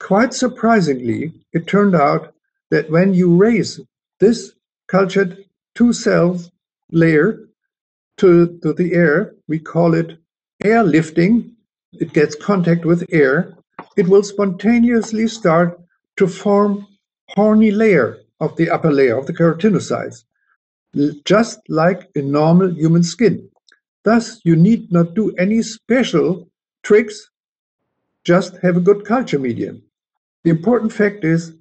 Quite 0.01 0.35
surprisingly, 0.35 1.33
it 1.53 1.69
turned 1.69 1.95
out 1.95 2.35
that 2.73 2.91
when 2.91 3.15
you 3.15 3.37
raise 3.37 3.81
this 4.19 4.53
cultured 4.89 5.45
two 5.77 5.93
cell 5.93 6.41
layer 6.91 7.39
to, 8.17 8.59
to 8.65 8.73
the 8.73 8.95
air, 8.95 9.35
we 9.47 9.61
call 9.61 9.95
it 9.95 10.19
air 10.65 10.83
lifting. 10.83 11.55
It 11.93 12.13
gets 12.13 12.35
contact 12.35 12.85
with 12.85 13.07
air 13.13 13.55
it 13.97 14.09
will 14.09 14.25
spontaneously 14.25 15.29
start 15.29 15.81
to 16.17 16.27
form 16.27 16.89
horny 17.29 17.71
layer 17.71 18.24
of 18.41 18.57
the 18.57 18.71
upper 18.71 18.91
layer 18.91 19.17
of 19.19 19.27
the 19.27 19.33
keratinocytes, 19.33 20.25
just 21.25 21.61
like 21.69 22.09
in 22.15 22.31
normal 22.31 22.73
human 22.75 23.03
skin. 23.03 23.49
Thus, 24.05 24.41
you 24.45 24.57
need 24.57 24.93
not 24.93 25.15
do 25.15 25.35
any 25.37 25.63
special 25.63 26.49
tricks, 26.83 27.31
just 28.25 28.57
have 28.63 28.77
a 28.77 28.81
good 28.81 29.05
culture 29.05 29.39
medium. 29.39 29.83
The 30.45 30.51
important 30.51 30.93
fact 30.93 31.25
is 31.25 31.53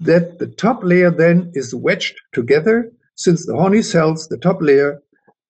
that 0.00 0.38
the 0.38 0.48
top 0.48 0.82
layer 0.82 1.10
then 1.10 1.52
is 1.54 1.74
wedged 1.74 2.20
together 2.32 2.90
since 3.14 3.46
the 3.46 3.54
horny 3.54 3.82
cells, 3.82 4.26
the 4.26 4.36
top 4.36 4.60
layer, 4.60 5.00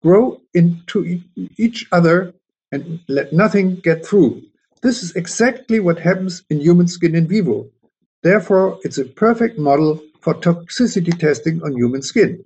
grow 0.02 0.40
into 0.52 1.22
each 1.56 1.86
other 1.92 2.34
and 2.70 3.00
let 3.08 3.32
nothing 3.32 3.76
get 3.76 4.04
through. 4.04 4.42
This 4.82 5.02
is 5.02 5.16
exactly 5.16 5.80
what 5.80 5.98
happens 5.98 6.42
in 6.50 6.60
human 6.60 6.88
skin 6.88 7.14
in 7.14 7.26
vivo. 7.26 7.70
Therefore, 8.22 8.78
it's 8.82 8.98
a 8.98 9.06
perfect 9.06 9.58
model 9.58 10.02
for 10.24 10.32
toxicity 10.32 11.16
testing 11.18 11.62
on 11.62 11.76
human 11.76 12.00
skin. 12.00 12.42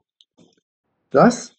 Thus, 1.13 1.53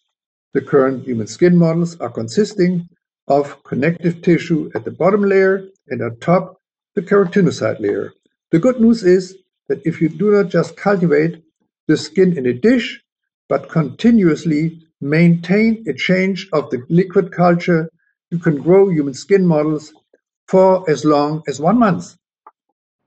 the 0.52 0.60
current 0.60 1.06
human 1.06 1.26
skin 1.26 1.56
models 1.56 1.98
are 1.98 2.10
consisting 2.10 2.90
of 3.26 3.64
connective 3.64 4.20
tissue 4.20 4.70
at 4.74 4.84
the 4.84 4.90
bottom 4.90 5.22
layer 5.22 5.64
and 5.88 6.02
on 6.02 6.18
top 6.18 6.60
the 6.94 7.00
keratinocyte 7.00 7.80
layer. 7.80 8.12
The 8.50 8.58
good 8.58 8.82
news 8.82 9.02
is 9.02 9.34
that 9.68 9.80
if 9.86 10.02
you 10.02 10.10
do 10.10 10.30
not 10.32 10.50
just 10.50 10.76
cultivate 10.76 11.42
the 11.88 11.96
skin 11.96 12.36
in 12.36 12.44
a 12.44 12.52
dish, 12.52 13.02
but 13.48 13.70
continuously 13.70 14.82
maintain 15.00 15.82
a 15.88 15.94
change 15.94 16.48
of 16.52 16.68
the 16.68 16.84
liquid 16.90 17.32
culture 17.32 17.88
you 18.30 18.38
can 18.38 18.60
grow 18.60 18.90
human 18.90 19.14
skin 19.14 19.46
models 19.46 19.94
for 20.48 20.88
as 20.90 21.02
long 21.02 21.42
as 21.48 21.58
one 21.58 21.78
month. 21.78 22.14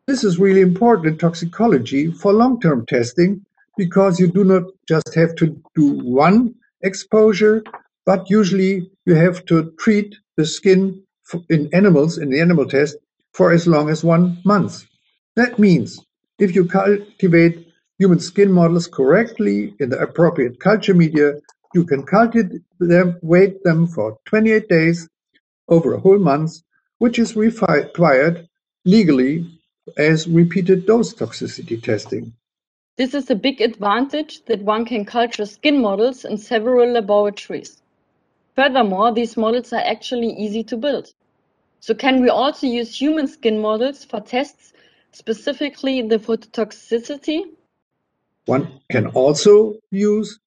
This 0.06 0.26
is 0.26 0.38
really 0.38 0.60
important 0.60 1.08
in 1.08 1.18
toxicology 1.18 2.12
for 2.12 2.34
long-term 2.34 2.86
testing 2.88 3.46
because 3.78 4.20
you 4.20 4.28
do 4.28 4.44
not 4.44 4.64
just 4.86 5.14
have 5.16 5.34
to 5.36 5.58
do 5.76 5.92
one 6.04 6.56
exposure, 6.82 7.64
but 8.06 8.30
usually 8.30 8.92
you 9.06 9.16
have 9.16 9.46
to 9.46 9.72
treat 9.80 10.14
the 10.36 10.46
skin 10.46 11.02
in 11.50 11.70
animals, 11.74 12.18
in 12.18 12.30
the 12.30 12.42
animal 12.42 12.66
test, 12.66 12.98
for 13.32 13.54
as 13.54 13.66
long 13.66 13.90
as 13.90 14.04
one 14.04 14.42
month. 14.44 14.84
That 15.38 15.58
means 15.58 16.06
if 16.38 16.54
you 16.54 16.66
cultivate 16.66 17.66
human 17.98 18.20
skin 18.20 18.52
models 18.52 18.88
correctly 18.88 19.74
in 19.80 19.90
the 19.90 20.00
appropriate 20.00 20.60
culture 20.60 20.94
media, 20.94 21.36
you 21.74 21.86
can 21.86 22.04
cultivate 22.04 22.62
them, 22.78 23.18
wait 23.22 23.64
them 23.64 23.88
for 23.88 24.18
28 24.26 24.68
days 24.68 25.08
over 25.70 25.94
a 25.94 26.00
whole 26.00 26.20
month, 26.20 26.62
which 26.98 27.20
is 27.20 27.38
required 27.38 28.50
legally 28.84 29.53
as 29.98 30.28
repeated 30.28 30.86
dose 30.86 31.14
toxicity 31.14 31.82
testing. 31.82 32.34
This 32.96 33.14
is 33.14 33.30
a 33.30 33.36
big 33.36 33.60
advantage 33.60 34.46
that 34.46 34.62
one 34.62 34.86
can 34.86 35.04
culture 35.04 35.46
skin 35.46 35.82
models 35.82 36.26
in 36.26 36.38
several 36.38 36.94
laboratories. 36.94 37.82
Furthermore, 38.56 39.12
these 39.12 39.36
models 39.36 39.74
are 39.74 39.82
actually 39.84 40.30
easy 40.30 40.64
to 40.66 40.78
build. 40.78 41.10
So 41.80 41.96
can 41.96 42.22
we 42.22 42.30
also 42.30 42.68
use 42.68 42.96
human 42.96 43.28
skin 43.28 43.60
models 43.60 44.06
for 44.06 44.22
tests, 44.22 44.74
specifically 45.12 46.02
the 46.04 46.20
phototoxicity? 46.20 47.46
One 48.46 48.80
can 48.92 49.08
also 49.08 49.80
use 49.90 50.40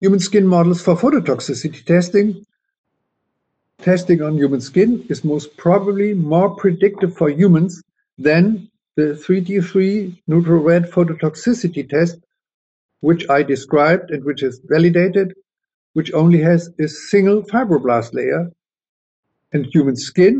human 0.00 0.20
skin 0.20 0.46
models 0.46 0.80
for 0.80 0.96
phototoxicity 0.96 1.84
testing. 1.84 2.46
Testing 3.82 4.22
on 4.22 4.36
human 4.36 4.62
skin 4.62 5.04
is 5.10 5.22
most 5.22 5.56
probably 5.56 6.14
more 6.14 6.56
predictive 6.56 7.14
for 7.14 7.28
humans 7.28 7.82
than 8.16 8.69
the 9.00 9.14
3T3 9.14 10.20
neutral 10.26 10.62
red 10.62 10.84
phototoxicity 10.94 11.88
test, 11.88 12.18
which 13.00 13.22
I 13.30 13.42
described 13.42 14.10
and 14.10 14.22
which 14.24 14.42
is 14.42 14.60
validated, 14.74 15.32
which 15.94 16.12
only 16.12 16.40
has 16.42 16.68
a 16.78 16.86
single 16.86 17.42
fibroblast 17.42 18.12
layer, 18.12 18.50
and 19.52 19.64
human 19.64 19.96
skin, 19.96 20.34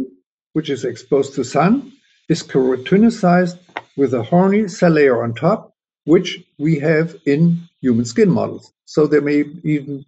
which 0.52 0.68
is 0.68 0.84
exposed 0.84 1.34
to 1.36 1.42
sun, 1.42 1.92
is 2.28 2.42
keratinized 2.42 3.58
with 3.96 4.12
a 4.12 4.22
horny 4.22 4.68
cell 4.68 4.90
layer 4.90 5.22
on 5.24 5.34
top, 5.34 5.72
which 6.04 6.44
we 6.58 6.78
have 6.78 7.16
in 7.24 7.40
human 7.80 8.04
skin 8.04 8.30
models. 8.30 8.72
So 8.84 9.06
they 9.06 9.20
may 9.20 9.44
even 9.64 10.04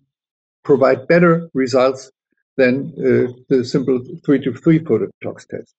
provide 0.62 1.08
better 1.08 1.48
results 1.54 2.10
than 2.58 2.74
uh, 2.98 3.32
the 3.48 3.64
simple 3.64 3.98
3T3 4.00 4.80
phototox 4.88 5.48
test. 5.48 5.74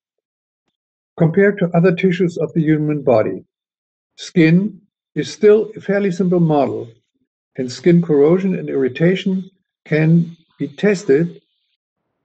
Compared 1.17 1.59
to 1.59 1.69
other 1.75 1.95
tissues 1.95 2.37
of 2.37 2.51
the 2.53 2.61
human 2.61 3.03
body, 3.03 3.45
skin 4.17 4.81
is 5.15 5.31
still 5.31 5.71
a 5.75 5.81
fairly 5.81 6.11
simple 6.11 6.39
model, 6.39 6.89
and 7.55 7.71
skin 7.71 8.01
corrosion 8.01 8.57
and 8.57 8.67
irritation 8.67 9.49
can 9.85 10.35
be 10.57 10.67
tested 10.67 11.41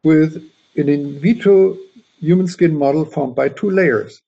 with 0.04 0.36
an 0.76 0.88
in 0.88 1.20
vitro 1.20 1.76
human 2.18 2.46
skin 2.46 2.74
model 2.74 3.04
formed 3.04 3.34
by 3.34 3.48
two 3.48 3.70
layers. 3.70 4.22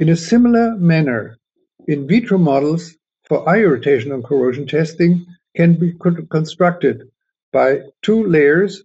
In 0.00 0.08
a 0.08 0.16
similar 0.16 0.76
manner, 0.76 1.38
in 1.86 2.08
vitro 2.08 2.38
models 2.38 2.96
for 3.28 3.48
eye 3.48 3.60
irritation 3.60 4.10
and 4.12 4.24
corrosion 4.24 4.66
testing 4.66 5.26
can 5.54 5.74
be 5.74 5.94
constructed 6.30 7.10
by 7.52 7.82
two 8.02 8.26
layers 8.26 8.82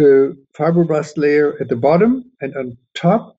Uh, 0.00 0.02
the 0.02 0.36
fibroblast 0.56 1.18
layer 1.18 1.56
at 1.60 1.68
the 1.68 1.76
bottom, 1.76 2.24
and 2.40 2.56
on 2.56 2.76
top, 2.94 3.36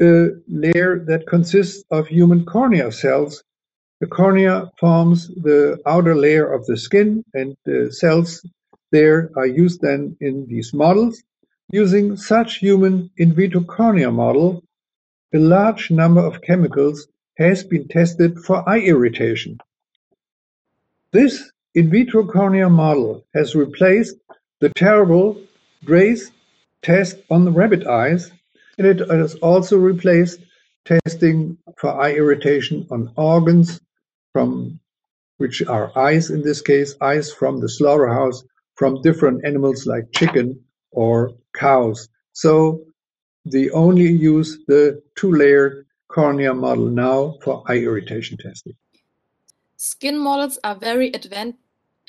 a 0.00 0.28
layer 0.48 0.98
that 1.04 1.26
consists 1.26 1.84
of 1.90 2.06
human 2.06 2.44
cornea 2.46 2.90
cells. 2.90 3.44
The 4.00 4.06
cornea 4.06 4.72
forms 4.80 5.28
the 5.28 5.78
outer 5.84 6.16
layer 6.16 6.50
of 6.50 6.64
the 6.66 6.76
skin, 6.76 7.22
and 7.34 7.54
the 7.66 7.92
cells 7.92 8.44
there 8.92 9.30
are 9.36 9.46
used 9.46 9.82
then 9.82 10.16
in 10.20 10.46
these 10.46 10.72
models. 10.72 11.22
Using 11.70 12.16
such 12.16 12.58
human 12.58 13.10
in 13.18 13.34
vitro 13.34 13.62
cornea 13.62 14.10
model, 14.10 14.62
a 15.34 15.38
large 15.38 15.90
number 15.90 16.20
of 16.20 16.40
chemicals 16.40 17.08
has 17.36 17.62
been 17.62 17.88
tested 17.88 18.38
for 18.38 18.66
eye 18.68 18.80
irritation. 18.80 19.58
This 21.12 21.50
in 21.74 21.90
vitro 21.90 22.26
cornea 22.26 22.70
model 22.70 23.24
has 23.34 23.54
replaced 23.54 24.16
the 24.62 24.70
terrible 24.70 25.36
Draize 25.84 26.30
test 26.82 27.16
on 27.30 27.44
the 27.44 27.50
rabbit 27.50 27.84
eyes, 27.84 28.30
and 28.78 28.86
it 28.86 29.00
has 29.10 29.34
also 29.36 29.76
replaced 29.76 30.38
testing 30.84 31.58
for 31.76 32.00
eye 32.00 32.12
irritation 32.12 32.86
on 32.92 33.12
organs 33.16 33.80
from 34.32 34.78
which 35.38 35.62
are 35.66 35.90
eyes 35.98 36.30
in 36.30 36.42
this 36.42 36.62
case, 36.62 36.94
eyes 37.00 37.32
from 37.32 37.60
the 37.60 37.68
slaughterhouse 37.68 38.44
from 38.76 39.02
different 39.02 39.44
animals 39.44 39.84
like 39.84 40.12
chicken 40.12 40.62
or 40.92 41.32
cows. 41.56 42.08
So 42.32 42.84
they 43.44 43.68
only 43.70 44.12
use 44.12 44.58
the 44.68 45.02
two-layered 45.16 45.86
cornea 46.06 46.54
model 46.54 46.86
now 46.86 47.36
for 47.42 47.64
eye 47.66 47.78
irritation 47.78 48.36
testing. 48.36 48.76
Skin 49.76 50.16
models 50.16 50.60
are 50.62 50.76
very 50.76 51.10
advan 51.10 51.54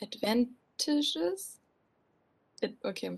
advantageous. 0.03 1.57
Okay. 2.85 3.17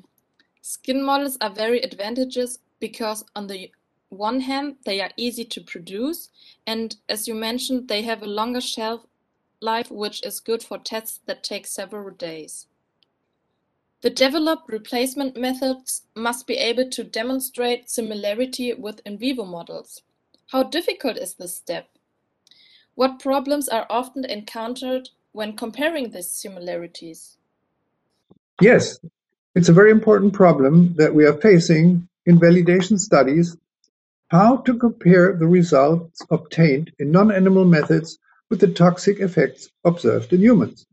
Skin 0.62 1.04
models 1.04 1.38
are 1.42 1.50
very 1.50 1.84
advantageous 1.84 2.60
because 2.80 3.24
on 3.36 3.48
the 3.48 3.72
one 4.10 4.42
hand 4.42 4.78
they 4.86 5.02
are 5.02 5.12
easy 5.18 5.46
to 5.46 5.62
produce 5.62 6.30
and 6.66 6.96
as 7.10 7.28
you 7.28 7.36
mentioned 7.36 7.88
they 7.88 8.02
have 8.02 8.22
a 8.22 8.28
longer 8.28 8.62
shelf 8.62 9.06
life 9.62 9.92
which 9.92 10.24
is 10.26 10.40
good 10.40 10.64
for 10.64 10.78
tests 10.78 11.20
that 11.26 11.44
take 11.44 11.68
several 11.68 12.10
days. 12.12 12.68
The 14.02 14.10
developed 14.10 14.72
replacement 14.72 15.36
methods 15.38 16.04
must 16.16 16.46
be 16.46 16.56
able 16.58 16.90
to 16.92 17.04
demonstrate 17.04 17.90
similarity 17.90 18.74
with 18.74 19.02
in 19.06 19.18
vivo 19.18 19.46
models. 19.46 20.04
How 20.48 20.64
difficult 20.64 21.18
is 21.18 21.34
this 21.34 21.56
step? 21.56 21.90
What 22.94 23.20
problems 23.20 23.68
are 23.68 23.88
often 23.90 24.26
encountered 24.26 25.10
when 25.32 25.56
comparing 25.58 26.12
these 26.12 26.32
similarities? 26.32 27.38
Yes, 28.62 29.00
it's 29.56 29.70
a 29.70 29.74
very 29.74 29.90
important 29.90 30.34
problem 30.34 30.94
that 30.98 31.16
we 31.16 31.26
are 31.26 31.42
facing 31.42 32.08
in 32.26 32.40
validation 32.40 33.00
studies, 33.00 33.56
how 34.28 34.58
to 34.58 34.78
compare 34.78 35.36
the 35.38 35.48
results 35.48 36.22
obtained 36.30 36.92
in 37.00 37.12
non-animal 37.12 37.64
methods 37.64 38.20
with 38.50 38.60
the 38.60 38.68
toxic 38.68 39.20
effects 39.20 39.70
observed 39.86 40.34
in 40.34 40.42
humans. 40.42 40.86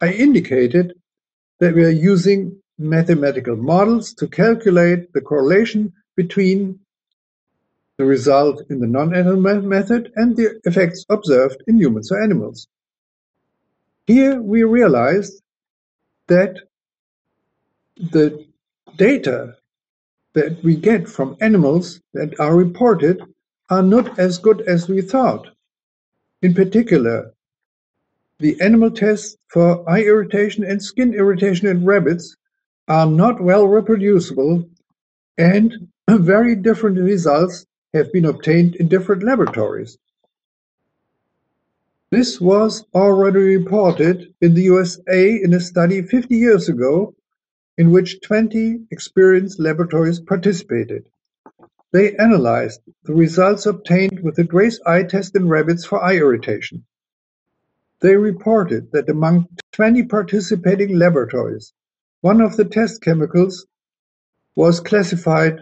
I 0.00 0.12
indicated 0.12 0.94
that 1.60 1.74
we 1.74 1.84
are 1.84 2.00
using 2.12 2.60
mathematical 2.78 3.56
models 3.56 4.12
to 4.14 4.26
calculate 4.26 5.12
the 5.12 5.20
correlation 5.20 5.92
between 6.16 6.80
the 7.98 8.04
result 8.04 8.62
in 8.68 8.80
the 8.80 8.86
non-animal 8.86 9.62
method 9.62 10.12
and 10.16 10.36
the 10.36 10.60
effects 10.64 11.06
observed 11.08 11.62
in 11.66 11.78
humans 11.78 12.10
or 12.12 12.22
animals. 12.22 12.66
Here 14.06 14.40
we 14.40 14.64
realized 14.64 15.40
that 16.26 16.56
the 17.96 18.46
data 18.96 19.56
that 20.34 20.62
we 20.62 20.76
get 20.76 21.08
from 21.08 21.36
animals 21.40 22.00
that 22.12 22.38
are 22.38 22.54
reported 22.54 23.22
are 23.70 23.82
not 23.82 24.18
as 24.18 24.38
good 24.38 24.60
as 24.62 24.88
we 24.88 25.00
thought. 25.00 25.48
In 26.42 26.54
particular, 26.54 27.32
the 28.38 28.60
animal 28.60 28.90
tests 28.90 29.36
for 29.48 29.88
eye 29.88 30.02
irritation 30.02 30.62
and 30.62 30.82
skin 30.82 31.14
irritation 31.14 31.68
in 31.68 31.86
rabbits 31.86 32.36
are 32.86 33.06
not 33.06 33.42
well 33.42 33.66
reproducible 33.66 34.68
and 35.38 35.88
very 36.10 36.54
different 36.54 36.98
results 36.98 37.66
have 37.94 38.12
been 38.12 38.26
obtained 38.26 38.76
in 38.76 38.88
different 38.88 39.22
laboratories. 39.22 39.96
This 42.10 42.40
was 42.40 42.84
already 42.94 43.56
reported 43.56 44.34
in 44.42 44.54
the 44.54 44.62
USA 44.62 45.40
in 45.42 45.54
a 45.54 45.60
study 45.60 46.02
50 46.02 46.36
years 46.36 46.68
ago 46.68 47.14
in 47.78 47.90
which 47.92 48.20
twenty 48.20 48.80
experienced 48.90 49.58
laboratories 49.58 50.20
participated. 50.20 51.08
They 51.92 52.16
analyzed 52.16 52.80
the 53.04 53.14
results 53.14 53.66
obtained 53.66 54.20
with 54.20 54.36
the 54.36 54.44
Draize 54.44 54.80
eye 54.86 55.04
test 55.04 55.36
in 55.36 55.48
rabbits 55.48 55.84
for 55.84 56.02
eye 56.02 56.16
irritation. 56.16 56.84
They 58.00 58.16
reported 58.16 58.92
that 58.92 59.08
among 59.08 59.48
20 59.72 60.02
participating 60.04 60.98
laboratories, 60.98 61.72
one 62.20 62.40
of 62.40 62.56
the 62.56 62.64
test 62.64 63.02
chemicals 63.02 63.66
was 64.54 64.80
classified 64.80 65.60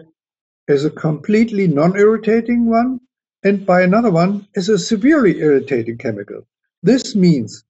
as 0.67 0.83
a 0.83 0.89
completely 0.89 1.67
non-irritating 1.67 2.65
one 2.65 2.99
and 3.43 3.65
by 3.65 3.81
another 3.81 4.09
one 4.09 4.47
as 4.55 4.69
a 4.69 4.79
severely 4.79 5.39
irritating 5.39 5.97
chemical. 5.97 6.47
This 6.81 7.15
means 7.15 7.63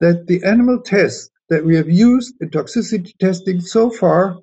that 0.00 0.26
the 0.26 0.44
animal 0.44 0.80
tests 0.80 1.30
that 1.48 1.64
we 1.64 1.74
have 1.76 1.88
used 1.88 2.34
in 2.40 2.50
toxicity 2.50 3.16
testing 3.18 3.60
so 3.60 3.90
far 3.90 4.38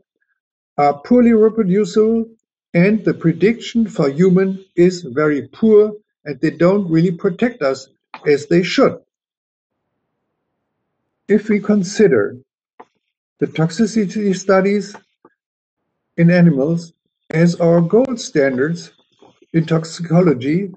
are 0.77 0.99
poorly 1.01 1.33
reproducible 1.33 2.25
and 2.73 3.03
the 3.05 3.13
prediction 3.13 3.87
for 3.87 4.09
human 4.09 4.63
is 4.75 5.01
very 5.01 5.47
poor 5.49 5.93
and 6.25 6.39
they 6.41 6.49
don't 6.49 6.89
really 6.89 7.11
protect 7.11 7.61
us 7.61 7.87
as 8.27 8.47
they 8.47 8.63
should. 8.63 8.99
If 11.27 11.49
we 11.49 11.59
consider 11.59 12.37
the 13.39 13.47
toxicity 13.47 14.35
studies 14.35 14.95
in 16.17 16.29
animals 16.31 16.93
as 17.29 17.55
our 17.55 17.81
gold 17.81 18.19
standards 18.19 18.91
in 19.53 19.65
toxicology 19.65 20.71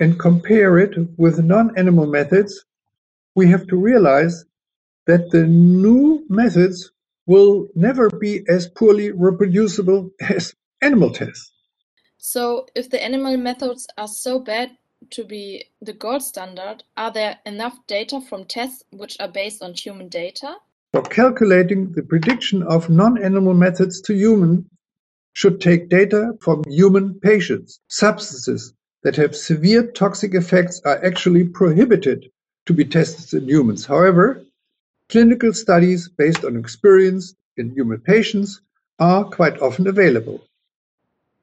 and 0.00 0.18
compare 0.18 0.78
it 0.78 0.94
with 1.16 1.38
non-animal 1.44 2.06
methods, 2.06 2.64
we 3.34 3.48
have 3.48 3.66
to 3.68 3.76
realize 3.76 4.44
that 5.06 5.30
the 5.30 5.46
new 5.46 6.24
methods 6.28 6.92
will 7.26 7.68
never 7.74 8.10
be 8.10 8.44
as 8.48 8.68
poorly 8.68 9.10
reproducible 9.12 10.10
as 10.20 10.54
animal 10.80 11.10
tests. 11.12 11.52
So, 12.18 12.66
if 12.74 12.88
the 12.90 13.02
animal 13.02 13.36
methods 13.36 13.86
are 13.98 14.08
so 14.08 14.38
bad 14.38 14.70
to 15.10 15.24
be 15.24 15.64
the 15.80 15.92
gold 15.92 16.22
standard, 16.22 16.84
are 16.96 17.10
there 17.10 17.38
enough 17.44 17.76
data 17.86 18.20
from 18.20 18.44
tests 18.44 18.84
which 18.90 19.16
are 19.18 19.28
based 19.28 19.62
on 19.62 19.74
human 19.74 20.08
data? 20.08 20.56
For 20.92 21.02
calculating 21.02 21.92
the 21.92 22.02
prediction 22.02 22.62
of 22.62 22.90
non-animal 22.90 23.54
methods 23.54 24.00
to 24.02 24.14
human 24.14 24.68
should 25.32 25.60
take 25.60 25.88
data 25.88 26.34
from 26.40 26.62
human 26.68 27.18
patients. 27.20 27.80
Substances 27.88 28.74
that 29.02 29.16
have 29.16 29.34
severe 29.34 29.90
toxic 29.90 30.34
effects 30.34 30.80
are 30.84 31.04
actually 31.04 31.44
prohibited 31.44 32.26
to 32.66 32.72
be 32.72 32.84
tested 32.84 33.42
in 33.42 33.48
humans. 33.48 33.86
However, 33.86 34.44
clinical 35.12 35.52
studies 35.52 36.08
based 36.08 36.42
on 36.42 36.56
experience 36.56 37.34
in 37.58 37.68
human 37.70 38.00
patients 38.00 38.62
are 38.98 39.24
quite 39.24 39.60
often 39.60 39.86
available. 39.86 40.42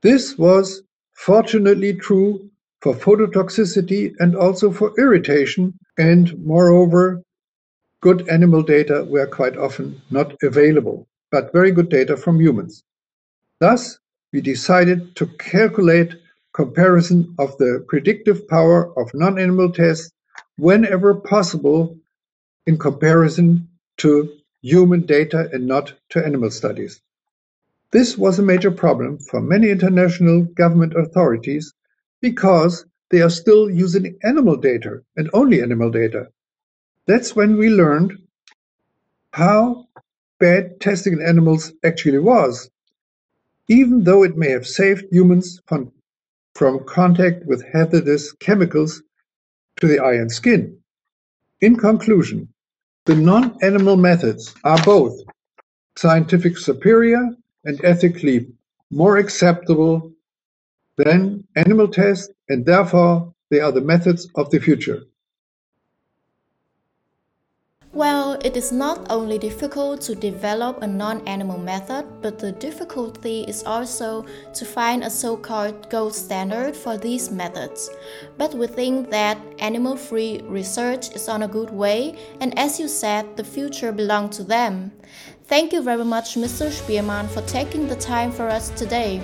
This 0.01 0.35
was 0.39 0.81
fortunately 1.13 1.93
true 1.93 2.49
for 2.81 2.95
phototoxicity 2.95 4.15
and 4.19 4.35
also 4.35 4.71
for 4.71 4.91
irritation, 4.97 5.77
and 5.99 6.35
moreover, 6.43 7.21
good 8.01 8.27
animal 8.27 8.63
data 8.63 9.05
were 9.07 9.27
quite 9.27 9.55
often 9.55 10.01
not 10.09 10.33
available, 10.41 11.07
but 11.29 11.53
very 11.53 11.71
good 11.71 11.89
data 11.89 12.17
from 12.17 12.41
humans. 12.41 12.83
Thus, 13.59 13.99
we 14.33 14.41
decided 14.41 15.15
to 15.17 15.27
calculate 15.37 16.15
comparison 16.53 17.35
of 17.37 17.55
the 17.59 17.85
predictive 17.87 18.47
power 18.47 18.97
of 18.99 19.13
non-animal 19.13 19.73
tests 19.73 20.11
whenever 20.57 21.13
possible 21.13 21.98
in 22.65 22.77
comparison 22.77 23.67
to 23.97 24.33
human 24.61 25.01
data 25.05 25.49
and 25.53 25.67
not 25.67 25.93
to 26.09 26.25
animal 26.25 26.51
studies. 26.51 27.01
This 27.91 28.17
was 28.17 28.37
a 28.37 28.43
major 28.43 28.71
problem 28.71 29.17
for 29.17 29.41
many 29.41 29.69
international 29.69 30.43
government 30.43 30.93
authorities 30.95 31.73
because 32.21 32.85
they 33.09 33.21
are 33.21 33.29
still 33.29 33.69
using 33.69 34.19
animal 34.23 34.55
data 34.55 35.01
and 35.15 35.29
only 35.33 35.61
animal 35.61 35.89
data. 35.89 36.27
That's 37.07 37.35
when 37.35 37.57
we 37.57 37.69
learned 37.69 38.19
how 39.33 39.87
bad 40.39 40.79
testing 40.79 41.13
in 41.13 41.21
animals 41.21 41.73
actually 41.83 42.19
was, 42.19 42.69
even 43.67 44.03
though 44.03 44.23
it 44.23 44.37
may 44.37 44.49
have 44.51 44.67
saved 44.67 45.05
humans 45.11 45.61
from, 45.65 45.91
from 46.53 46.83
contact 46.85 47.45
with 47.45 47.65
hazardous 47.65 48.31
chemicals 48.33 49.01
to 49.77 49.87
the 49.87 49.99
eye 49.99 50.15
and 50.15 50.31
skin. 50.31 50.78
In 51.61 51.75
conclusion, 51.75 52.49
the 53.05 53.15
non-animal 53.15 53.97
methods 53.97 54.55
are 54.63 54.81
both 54.83 55.19
scientific 55.97 56.57
superior 56.57 57.31
and 57.65 57.83
ethically 57.83 58.47
more 58.91 59.17
acceptable 59.17 60.13
than 60.97 61.45
animal 61.55 61.89
tests, 61.89 62.31
and 62.49 62.65
therefore 62.65 63.33
they 63.49 63.59
are 63.59 63.73
the 63.73 63.81
methods 63.81 64.29
of 64.35 64.49
the 64.51 64.59
future. 64.59 65.03
Well, 67.91 68.37
it 68.45 68.55
is 68.55 68.71
not 68.71 69.07
only 69.09 69.39
difficult 69.39 70.01
to 70.01 70.13
develop 70.13 70.83
a 70.83 70.87
non 70.87 71.27
animal 71.27 71.57
method, 71.57 72.05
but 72.21 72.37
the 72.37 72.51
difficulty 72.51 73.45
is 73.47 73.63
also 73.63 74.27
to 74.53 74.63
find 74.63 75.03
a 75.03 75.09
so 75.09 75.35
called 75.35 75.89
gold 75.89 76.13
standard 76.13 76.75
for 76.75 76.97
these 76.97 77.31
methods. 77.31 77.89
But 78.37 78.53
we 78.53 78.67
think 78.67 79.09
that 79.09 79.39
animal 79.57 79.95
free 79.95 80.41
research 80.43 81.15
is 81.15 81.27
on 81.27 81.41
a 81.41 81.47
good 81.47 81.71
way, 81.71 82.15
and 82.39 82.57
as 82.59 82.79
you 82.79 82.87
said, 82.87 83.35
the 83.35 83.43
future 83.43 83.91
belongs 83.91 84.37
to 84.37 84.43
them. 84.43 84.91
Thank 85.45 85.73
you 85.73 85.81
very 85.81 86.05
much, 86.05 86.35
Mr. 86.35 86.69
Spielmann, 86.69 87.27
for 87.27 87.41
taking 87.41 87.87
the 87.87 87.95
time 87.95 88.31
for 88.31 88.47
us 88.49 88.69
today. 88.69 89.19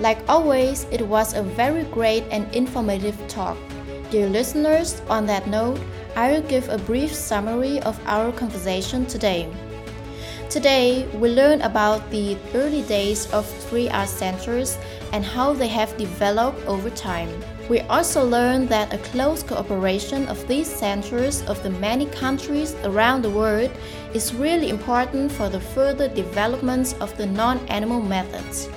Like 0.00 0.18
always, 0.28 0.82
it 0.90 1.06
was 1.06 1.34
a 1.34 1.44
very 1.44 1.84
great 1.84 2.24
and 2.32 2.52
informative 2.52 3.16
talk. 3.28 3.56
Dear 4.10 4.28
listeners, 4.28 5.00
on 5.08 5.26
that 5.26 5.46
note, 5.46 5.78
I 6.16 6.30
will 6.30 6.42
give 6.42 6.68
a 6.68 6.78
brief 6.78 7.12
summary 7.12 7.80
of 7.80 7.98
our 8.06 8.30
conversation 8.30 9.04
today. 9.06 9.48
Today, 10.48 11.08
we 11.14 11.30
learn 11.30 11.60
about 11.62 12.08
the 12.10 12.38
early 12.54 12.82
days 12.82 13.26
of 13.32 13.44
3R 13.68 14.06
centers 14.06 14.78
and 15.12 15.24
how 15.24 15.52
they 15.52 15.66
have 15.66 15.96
developed 15.96 16.64
over 16.66 16.90
time. 16.90 17.28
We 17.68 17.80
also 17.80 18.24
learned 18.24 18.68
that 18.68 18.94
a 18.94 18.98
close 18.98 19.42
cooperation 19.42 20.28
of 20.28 20.46
these 20.46 20.68
centers 20.68 21.42
of 21.48 21.60
the 21.64 21.70
many 21.70 22.06
countries 22.06 22.76
around 22.84 23.22
the 23.22 23.30
world 23.30 23.70
is 24.12 24.34
really 24.34 24.68
important 24.68 25.32
for 25.32 25.48
the 25.48 25.60
further 25.60 26.06
development 26.06 26.94
of 27.00 27.16
the 27.16 27.26
non-animal 27.26 28.02
methods. 28.02 28.68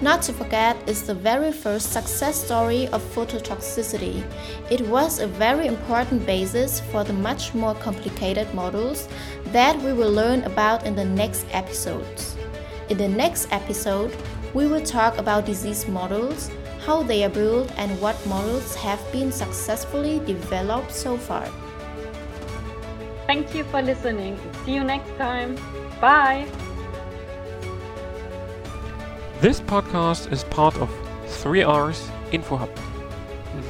Not 0.00 0.22
to 0.22 0.32
forget 0.32 0.76
is 0.88 1.02
the 1.02 1.14
very 1.14 1.50
first 1.50 1.92
success 1.92 2.44
story 2.44 2.86
of 2.88 3.02
phototoxicity. 3.14 4.24
It 4.70 4.80
was 4.82 5.18
a 5.18 5.26
very 5.26 5.66
important 5.66 6.24
basis 6.24 6.78
for 6.78 7.02
the 7.02 7.12
much 7.12 7.52
more 7.52 7.74
complicated 7.74 8.52
models 8.54 9.08
that 9.46 9.76
we 9.82 9.92
will 9.92 10.12
learn 10.12 10.44
about 10.44 10.86
in 10.86 10.94
the 10.94 11.04
next 11.04 11.46
episodes. 11.50 12.36
In 12.88 12.96
the 12.96 13.08
next 13.08 13.48
episode, 13.50 14.16
we 14.54 14.66
will 14.66 14.82
talk 14.82 15.18
about 15.18 15.46
disease 15.46 15.88
models, 15.88 16.48
how 16.86 17.02
they 17.02 17.24
are 17.24 17.28
built, 17.28 17.72
and 17.76 18.00
what 18.00 18.16
models 18.26 18.76
have 18.76 19.00
been 19.10 19.32
successfully 19.32 20.20
developed 20.20 20.92
so 20.92 21.16
far. 21.16 21.46
Thank 23.26 23.52
you 23.54 23.64
for 23.64 23.82
listening. 23.82 24.38
See 24.64 24.74
you 24.74 24.84
next 24.84 25.10
time. 25.18 25.58
Bye. 26.00 26.46
This 29.40 29.60
podcast 29.60 30.32
is 30.32 30.42
part 30.42 30.76
of 30.78 30.90
3R's 31.26 32.10
InfoHub, 32.32 32.74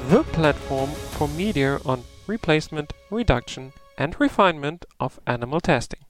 the 0.09 0.25
platform 0.33 0.89
for 0.89 1.29
media 1.29 1.79
on 1.85 2.05
replacement, 2.27 2.95
reduction, 3.11 3.75
and 3.99 4.19
refinement 4.19 4.87
of 4.99 5.21
animal 5.27 5.61
testing. 5.61 6.01